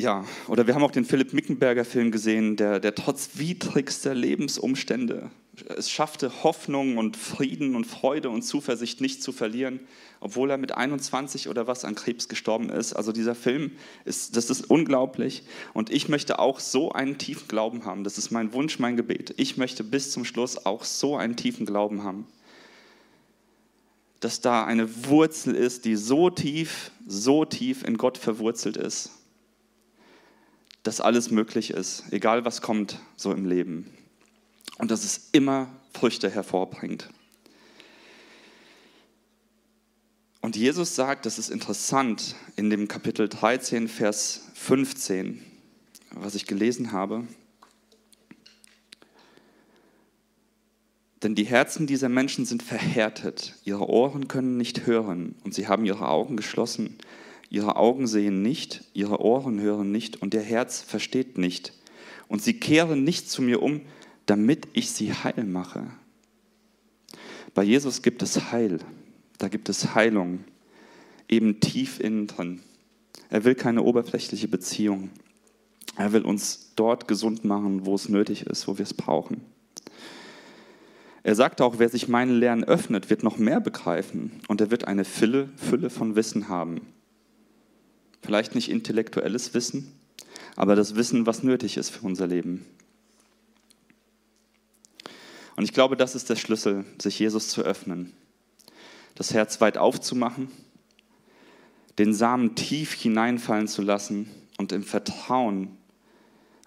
Ja, 0.00 0.24
oder 0.46 0.66
wir 0.66 0.74
haben 0.74 0.84
auch 0.84 0.92
den 0.92 1.04
Philipp 1.04 1.32
Mickenberger 1.32 1.84
Film 1.84 2.12
gesehen, 2.12 2.56
der, 2.56 2.78
der 2.78 2.94
trotz 2.94 3.30
widrigster 3.34 4.14
Lebensumstände 4.14 5.30
es 5.76 5.90
schaffte, 5.90 6.42
Hoffnung 6.42 6.96
und 6.96 7.16
Frieden 7.16 7.74
und 7.74 7.84
Freude 7.84 8.30
und 8.30 8.42
Zuversicht 8.42 9.00
nicht 9.00 9.22
zu 9.22 9.32
verlieren, 9.32 9.80
obwohl 10.20 10.50
er 10.50 10.58
mit 10.58 10.72
21 10.72 11.48
oder 11.48 11.66
was 11.66 11.84
an 11.84 11.94
Krebs 11.94 12.28
gestorben 12.28 12.70
ist. 12.70 12.92
Also 12.92 13.12
dieser 13.12 13.34
Film, 13.34 13.72
ist, 14.04 14.36
das 14.36 14.50
ist 14.50 14.70
unglaublich. 14.70 15.44
Und 15.74 15.90
ich 15.90 16.08
möchte 16.08 16.38
auch 16.38 16.60
so 16.60 16.92
einen 16.92 17.18
tiefen 17.18 17.48
Glauben 17.48 17.84
haben. 17.84 18.04
Das 18.04 18.18
ist 18.18 18.30
mein 18.30 18.52
Wunsch, 18.52 18.78
mein 18.78 18.96
Gebet. 18.96 19.34
Ich 19.36 19.56
möchte 19.56 19.84
bis 19.84 20.10
zum 20.10 20.24
Schluss 20.24 20.66
auch 20.66 20.84
so 20.84 21.16
einen 21.16 21.36
tiefen 21.36 21.66
Glauben 21.66 22.02
haben. 22.02 22.26
dass 24.20 24.40
da 24.40 24.64
eine 24.64 25.06
Wurzel 25.06 25.54
ist, 25.54 25.84
die 25.84 25.94
so 25.94 26.28
tief, 26.28 26.90
so 27.06 27.44
tief 27.44 27.84
in 27.84 27.96
Gott 27.96 28.18
verwurzelt 28.18 28.76
ist, 28.76 29.12
dass 30.88 31.02
alles 31.02 31.30
möglich 31.30 31.68
ist, 31.68 32.04
egal 32.12 32.46
was 32.46 32.62
kommt 32.62 32.98
so 33.14 33.30
im 33.30 33.44
Leben. 33.44 33.92
Und 34.78 34.90
dass 34.90 35.04
es 35.04 35.28
immer 35.32 35.68
Früchte 35.92 36.30
hervorbringt. 36.30 37.10
Und 40.40 40.56
Jesus 40.56 40.94
sagt, 40.94 41.26
das 41.26 41.38
ist 41.38 41.50
interessant, 41.50 42.36
in 42.56 42.70
dem 42.70 42.88
Kapitel 42.88 43.28
13, 43.28 43.86
Vers 43.86 44.46
15, 44.54 45.44
was 46.12 46.34
ich 46.34 46.46
gelesen 46.46 46.90
habe. 46.90 47.28
Denn 51.22 51.34
die 51.34 51.44
Herzen 51.44 51.86
dieser 51.86 52.08
Menschen 52.08 52.46
sind 52.46 52.62
verhärtet, 52.62 53.56
ihre 53.64 53.90
Ohren 53.90 54.26
können 54.26 54.56
nicht 54.56 54.86
hören 54.86 55.34
und 55.44 55.52
sie 55.52 55.68
haben 55.68 55.84
ihre 55.84 56.08
Augen 56.08 56.38
geschlossen. 56.38 56.96
Ihre 57.50 57.76
Augen 57.76 58.06
sehen 58.06 58.42
nicht, 58.42 58.84
ihre 58.92 59.20
Ohren 59.20 59.60
hören 59.60 59.90
nicht 59.90 60.20
und 60.20 60.34
ihr 60.34 60.42
Herz 60.42 60.82
versteht 60.82 61.38
nicht. 61.38 61.72
Und 62.28 62.42
sie 62.42 62.60
kehren 62.60 63.04
nicht 63.04 63.30
zu 63.30 63.40
mir 63.40 63.62
um, 63.62 63.80
damit 64.26 64.68
ich 64.74 64.90
sie 64.90 65.12
heil 65.12 65.44
mache. 65.44 65.86
Bei 67.54 67.62
Jesus 67.62 68.02
gibt 68.02 68.22
es 68.22 68.52
Heil, 68.52 68.78
da 69.38 69.48
gibt 69.48 69.68
es 69.68 69.94
Heilung, 69.94 70.44
eben 71.28 71.60
tief 71.60 71.98
innen 71.98 72.26
drin. 72.26 72.60
Er 73.30 73.44
will 73.44 73.54
keine 73.54 73.82
oberflächliche 73.82 74.48
Beziehung. 74.48 75.10
Er 75.96 76.12
will 76.12 76.22
uns 76.22 76.72
dort 76.76 77.08
gesund 77.08 77.44
machen, 77.44 77.84
wo 77.86 77.94
es 77.94 78.08
nötig 78.08 78.46
ist, 78.46 78.68
wo 78.68 78.78
wir 78.78 78.84
es 78.84 78.94
brauchen. 78.94 79.40
Er 81.22 81.34
sagt 81.34 81.60
auch, 81.60 81.78
wer 81.78 81.88
sich 81.88 82.08
meinen 82.08 82.38
Lehren 82.38 82.64
öffnet, 82.64 83.10
wird 83.10 83.22
noch 83.22 83.38
mehr 83.38 83.60
begreifen 83.60 84.40
und 84.46 84.60
er 84.60 84.70
wird 84.70 84.86
eine 84.86 85.04
Fülle, 85.04 85.48
Fülle 85.56 85.90
von 85.90 86.14
Wissen 86.16 86.48
haben. 86.48 86.80
Vielleicht 88.22 88.54
nicht 88.54 88.70
intellektuelles 88.70 89.54
Wissen, 89.54 89.92
aber 90.56 90.76
das 90.76 90.96
Wissen, 90.96 91.26
was 91.26 91.42
nötig 91.42 91.76
ist 91.76 91.90
für 91.90 92.06
unser 92.06 92.26
Leben. 92.26 92.66
Und 95.56 95.64
ich 95.64 95.72
glaube, 95.72 95.96
das 95.96 96.14
ist 96.14 96.30
der 96.30 96.36
Schlüssel, 96.36 96.84
sich 97.00 97.18
Jesus 97.18 97.48
zu 97.48 97.62
öffnen, 97.62 98.12
das 99.14 99.34
Herz 99.34 99.60
weit 99.60 99.76
aufzumachen, 99.76 100.50
den 101.98 102.14
Samen 102.14 102.54
tief 102.54 102.92
hineinfallen 102.92 103.66
zu 103.66 103.82
lassen 103.82 104.30
und 104.56 104.70
im 104.72 104.84
Vertrauen 104.84 105.76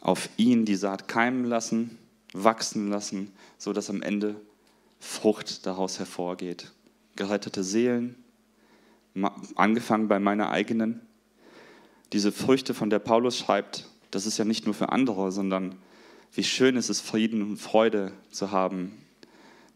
auf 0.01 0.29
ihn 0.35 0.65
die 0.65 0.75
Saat 0.75 1.07
keimen 1.07 1.45
lassen, 1.45 1.97
wachsen 2.33 2.89
lassen, 2.89 3.31
so 3.57 3.71
dass 3.71 3.89
am 3.89 4.01
Ende 4.01 4.35
Frucht 4.99 5.65
daraus 5.65 5.99
hervorgeht. 5.99 6.71
Gerettete 7.15 7.63
Seelen, 7.63 8.15
angefangen 9.55 10.07
bei 10.07 10.19
meiner 10.19 10.49
eigenen. 10.49 11.01
Diese 12.13 12.31
Früchte, 12.31 12.73
von 12.73 12.89
der 12.89 12.99
Paulus 12.99 13.37
schreibt, 13.37 13.87
das 14.11 14.25
ist 14.25 14.37
ja 14.37 14.45
nicht 14.45 14.65
nur 14.65 14.75
für 14.75 14.89
andere, 14.89 15.31
sondern 15.31 15.75
wie 16.33 16.43
schön 16.43 16.75
ist 16.75 16.89
es, 16.89 17.01
Frieden 17.01 17.41
und 17.41 17.57
Freude 17.57 18.11
zu 18.31 18.51
haben, 18.51 18.97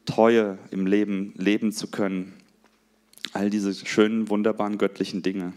Treue 0.05 0.57
im 0.71 0.85
Leben 0.85 1.33
leben 1.35 1.71
zu 1.71 1.87
können. 1.87 2.33
All 3.33 3.49
diese 3.49 3.73
schönen, 3.73 4.29
wunderbaren 4.29 4.77
göttlichen 4.77 5.21
Dinge. 5.23 5.53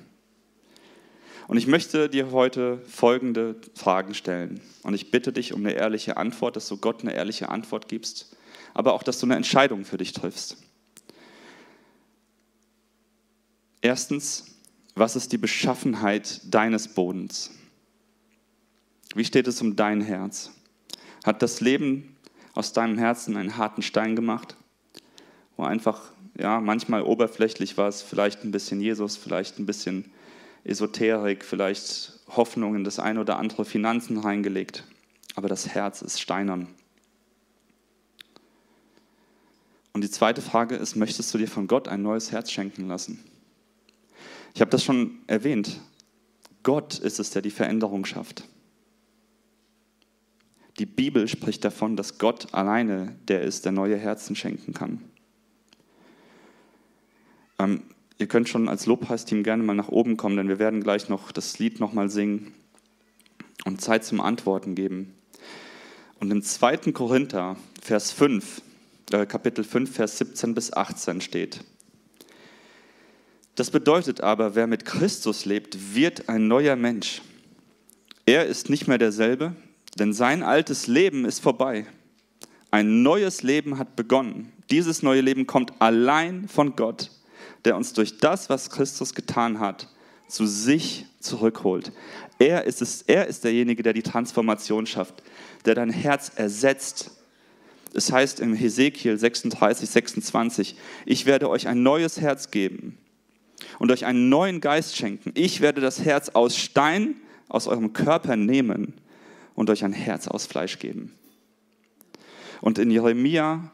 Und 1.48 1.56
ich 1.56 1.66
möchte 1.66 2.08
dir 2.08 2.30
heute 2.30 2.78
folgende 2.86 3.56
Fragen 3.74 4.14
stellen. 4.14 4.60
Und 4.82 4.94
ich 4.94 5.10
bitte 5.10 5.32
dich 5.32 5.54
um 5.54 5.60
eine 5.60 5.72
ehrliche 5.72 6.16
Antwort, 6.16 6.56
dass 6.56 6.68
du 6.68 6.76
Gott 6.76 7.02
eine 7.02 7.14
ehrliche 7.14 7.48
Antwort 7.48 7.88
gibst, 7.88 8.36
aber 8.74 8.92
auch, 8.92 9.02
dass 9.02 9.18
du 9.18 9.26
eine 9.26 9.36
Entscheidung 9.36 9.84
für 9.84 9.96
dich 9.96 10.12
triffst. 10.12 10.58
Erstens, 13.80 14.47
was 14.98 15.16
ist 15.16 15.32
die 15.32 15.38
Beschaffenheit 15.38 16.40
deines 16.44 16.88
Bodens? 16.88 17.50
Wie 19.14 19.24
steht 19.24 19.46
es 19.46 19.60
um 19.60 19.76
dein 19.76 20.00
Herz? 20.00 20.50
Hat 21.24 21.42
das 21.42 21.60
Leben 21.60 22.16
aus 22.54 22.72
deinem 22.72 22.98
Herzen 22.98 23.36
einen 23.36 23.56
harten 23.56 23.82
Stein 23.82 24.16
gemacht, 24.16 24.56
wo 25.56 25.64
einfach, 25.64 26.12
ja, 26.38 26.60
manchmal 26.60 27.02
oberflächlich 27.02 27.76
war 27.76 27.88
es, 27.88 28.02
vielleicht 28.02 28.44
ein 28.44 28.50
bisschen 28.50 28.80
Jesus, 28.80 29.16
vielleicht 29.16 29.58
ein 29.58 29.66
bisschen 29.66 30.10
Esoterik, 30.64 31.44
vielleicht 31.44 32.20
Hoffnung 32.28 32.74
in 32.74 32.84
das 32.84 32.98
eine 32.98 33.20
oder 33.20 33.38
andere 33.38 33.64
Finanzen 33.64 34.18
reingelegt, 34.18 34.84
aber 35.34 35.48
das 35.48 35.68
Herz 35.68 36.02
ist 36.02 36.20
steinern. 36.20 36.68
Und 39.92 40.02
die 40.04 40.10
zweite 40.10 40.42
Frage 40.42 40.76
ist, 40.76 40.94
möchtest 40.94 41.32
du 41.32 41.38
dir 41.38 41.48
von 41.48 41.66
Gott 41.66 41.88
ein 41.88 42.02
neues 42.02 42.30
Herz 42.30 42.50
schenken 42.52 42.86
lassen? 42.86 43.24
Ich 44.58 44.60
habe 44.60 44.72
das 44.72 44.82
schon 44.82 45.20
erwähnt. 45.28 45.78
Gott 46.64 46.98
ist 46.98 47.20
es, 47.20 47.30
der 47.30 47.42
die 47.42 47.52
Veränderung 47.52 48.04
schafft. 48.04 48.42
Die 50.80 50.84
Bibel 50.84 51.28
spricht 51.28 51.64
davon, 51.64 51.94
dass 51.94 52.18
Gott 52.18 52.52
alleine 52.52 53.14
der 53.28 53.42
ist, 53.42 53.66
der 53.66 53.70
neue 53.70 53.96
Herzen 53.96 54.34
schenken 54.34 54.74
kann. 54.74 55.00
Ähm, 57.60 57.84
ihr 58.18 58.26
könnt 58.26 58.48
schon 58.48 58.68
als 58.68 58.86
Lobpreisteam 58.86 59.44
gerne 59.44 59.62
mal 59.62 59.74
nach 59.74 59.90
oben 59.90 60.16
kommen, 60.16 60.36
denn 60.36 60.48
wir 60.48 60.58
werden 60.58 60.82
gleich 60.82 61.08
noch 61.08 61.30
das 61.30 61.60
Lied 61.60 61.78
nochmal 61.78 62.10
singen 62.10 62.52
und 63.64 63.80
Zeit 63.80 64.04
zum 64.04 64.20
Antworten 64.20 64.74
geben. 64.74 65.14
Und 66.18 66.32
im 66.32 66.42
2. 66.42 66.90
Korinther, 66.90 67.54
Vers 67.80 68.10
5, 68.10 68.60
äh, 69.12 69.24
Kapitel 69.24 69.62
5, 69.62 69.94
Vers 69.94 70.18
17 70.18 70.52
bis 70.56 70.72
18 70.72 71.20
steht, 71.20 71.60
das 73.58 73.72
bedeutet 73.72 74.20
aber, 74.20 74.54
wer 74.54 74.68
mit 74.68 74.84
Christus 74.84 75.44
lebt, 75.44 75.92
wird 75.92 76.28
ein 76.28 76.46
neuer 76.46 76.76
Mensch. 76.76 77.22
Er 78.24 78.46
ist 78.46 78.70
nicht 78.70 78.86
mehr 78.86 78.98
derselbe, 78.98 79.52
denn 79.98 80.12
sein 80.12 80.44
altes 80.44 80.86
Leben 80.86 81.24
ist 81.24 81.40
vorbei. 81.40 81.84
Ein 82.70 83.02
neues 83.02 83.42
Leben 83.42 83.76
hat 83.76 83.96
begonnen. 83.96 84.52
Dieses 84.70 85.02
neue 85.02 85.22
Leben 85.22 85.48
kommt 85.48 85.72
allein 85.80 86.46
von 86.46 86.76
Gott, 86.76 87.10
der 87.64 87.76
uns 87.76 87.92
durch 87.94 88.18
das, 88.18 88.48
was 88.48 88.70
Christus 88.70 89.12
getan 89.12 89.58
hat, 89.58 89.88
zu 90.28 90.46
sich 90.46 91.06
zurückholt. 91.18 91.90
Er 92.38 92.62
ist, 92.62 92.80
es, 92.80 93.02
er 93.02 93.26
ist 93.26 93.42
derjenige, 93.42 93.82
der 93.82 93.92
die 93.92 94.02
Transformation 94.02 94.86
schafft, 94.86 95.24
der 95.64 95.74
dein 95.74 95.90
Herz 95.90 96.30
ersetzt. 96.36 97.10
Es 97.92 98.12
heißt 98.12 98.38
im 98.38 98.54
Hesekiel 98.54 99.18
36, 99.18 99.90
26, 99.90 100.76
ich 101.06 101.26
werde 101.26 101.50
euch 101.50 101.66
ein 101.66 101.82
neues 101.82 102.20
Herz 102.20 102.52
geben 102.52 102.96
und 103.78 103.90
euch 103.90 104.04
einen 104.04 104.28
neuen 104.28 104.60
Geist 104.60 104.96
schenken. 104.96 105.32
Ich 105.34 105.60
werde 105.60 105.80
das 105.80 106.04
Herz 106.04 106.30
aus 106.30 106.56
Stein 106.56 107.16
aus 107.48 107.66
eurem 107.66 107.92
Körper 107.92 108.36
nehmen 108.36 108.94
und 109.54 109.70
euch 109.70 109.84
ein 109.84 109.92
Herz 109.92 110.28
aus 110.28 110.46
Fleisch 110.46 110.78
geben. 110.78 111.14
Und 112.60 112.78
in 112.78 112.90
Jeremia 112.90 113.72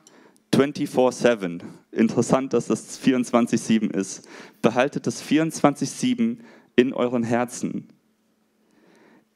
24-7, 0.53 1.63
interessant, 1.91 2.53
dass 2.53 2.67
das 2.67 3.01
24-7 3.03 3.91
ist, 3.93 4.29
behaltet 4.63 5.07
das 5.07 5.23
24-7 5.23 6.39
in 6.77 6.93
euren 6.93 7.23
Herzen. 7.23 7.89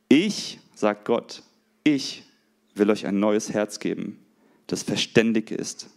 Ich, 0.09 0.61
sagt 0.75 1.05
Gott, 1.05 1.43
ich 1.85 2.25
will 2.75 2.91
euch 2.91 3.07
ein 3.07 3.19
neues 3.19 3.53
Herz 3.53 3.81
geben, 3.81 4.19
das 4.69 4.83
verständig 4.83 5.51
ist, 5.51 5.91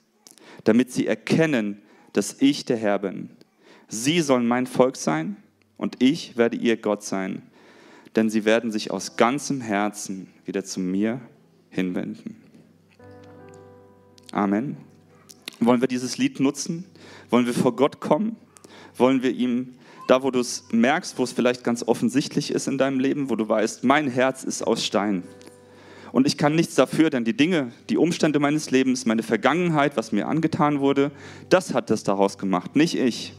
damit 0.63 0.91
sie 0.91 1.07
erkennen, 1.07 1.81
dass 2.13 2.41
ich 2.41 2.65
der 2.65 2.77
Herr 2.77 2.99
bin. 2.99 3.29
Sie 3.91 4.21
sollen 4.21 4.47
mein 4.47 4.65
Volk 4.65 4.95
sein 4.95 5.37
und 5.77 6.01
ich 6.01 6.37
werde 6.37 6.57
ihr 6.57 6.77
Gott 6.77 7.03
sein 7.03 7.43
denn 8.15 8.29
sie 8.29 8.45
werden 8.45 8.71
sich 8.71 8.91
aus 8.91 9.15
ganzem 9.15 9.61
Herzen 9.61 10.27
wieder 10.45 10.63
zu 10.63 10.79
mir 10.79 11.21
hinwenden. 11.69 12.35
Amen. 14.31 14.77
Wollen 15.59 15.81
wir 15.81 15.87
dieses 15.87 16.17
Lied 16.17 16.39
nutzen? 16.39 16.85
Wollen 17.29 17.45
wir 17.45 17.53
vor 17.53 17.75
Gott 17.75 17.99
kommen? 17.99 18.35
Wollen 18.97 19.23
wir 19.23 19.31
ihm, 19.31 19.75
da 20.07 20.23
wo 20.23 20.31
du 20.31 20.39
es 20.39 20.65
merkst, 20.71 21.17
wo 21.17 21.23
es 21.23 21.31
vielleicht 21.31 21.63
ganz 21.63 21.83
offensichtlich 21.83 22.51
ist 22.51 22.67
in 22.67 22.77
deinem 22.77 22.99
Leben, 22.99 23.29
wo 23.29 23.35
du 23.35 23.47
weißt, 23.47 23.83
mein 23.83 24.09
Herz 24.09 24.43
ist 24.43 24.63
aus 24.63 24.85
Stein. 24.85 25.23
Und 26.11 26.27
ich 26.27 26.37
kann 26.37 26.55
nichts 26.55 26.75
dafür, 26.75 27.09
denn 27.09 27.23
die 27.23 27.37
Dinge, 27.37 27.71
die 27.89 27.95
Umstände 27.95 28.39
meines 28.39 28.69
Lebens, 28.71 29.05
meine 29.05 29.23
Vergangenheit, 29.23 29.95
was 29.95 30.11
mir 30.11 30.27
angetan 30.27 30.81
wurde, 30.81 31.11
das 31.47 31.73
hat 31.73 31.89
es 31.89 32.03
daraus 32.03 32.37
gemacht, 32.37 32.75
nicht 32.75 32.97
ich. 32.97 33.33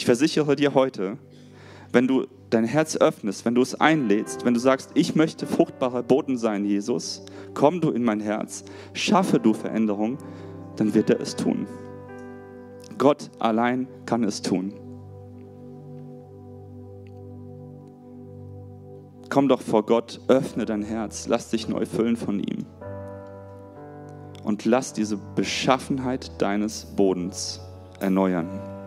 Ich 0.00 0.06
versichere 0.06 0.56
dir 0.56 0.72
heute, 0.72 1.18
wenn 1.92 2.08
du 2.08 2.26
dein 2.48 2.64
Herz 2.64 2.96
öffnest, 2.96 3.44
wenn 3.44 3.54
du 3.54 3.60
es 3.60 3.78
einlädst, 3.78 4.46
wenn 4.46 4.54
du 4.54 4.60
sagst, 4.60 4.92
ich 4.94 5.14
möchte 5.14 5.46
fruchtbarer 5.46 6.02
Boden 6.02 6.38
sein, 6.38 6.64
Jesus, 6.64 7.22
komm 7.52 7.82
du 7.82 7.90
in 7.90 8.02
mein 8.02 8.20
Herz, 8.20 8.64
schaffe 8.94 9.38
du 9.38 9.52
Veränderung, 9.52 10.16
dann 10.76 10.94
wird 10.94 11.10
er 11.10 11.20
es 11.20 11.36
tun. 11.36 11.66
Gott 12.96 13.30
allein 13.40 13.88
kann 14.06 14.24
es 14.24 14.40
tun. 14.40 14.72
Komm 19.28 19.48
doch 19.48 19.60
vor 19.60 19.84
Gott, 19.84 20.18
öffne 20.28 20.64
dein 20.64 20.82
Herz, 20.82 21.28
lass 21.28 21.50
dich 21.50 21.68
neu 21.68 21.84
füllen 21.84 22.16
von 22.16 22.40
ihm. 22.40 22.64
Und 24.44 24.64
lass 24.64 24.94
diese 24.94 25.18
Beschaffenheit 25.34 26.40
deines 26.40 26.86
Bodens 26.86 27.60
erneuern. 28.00 28.79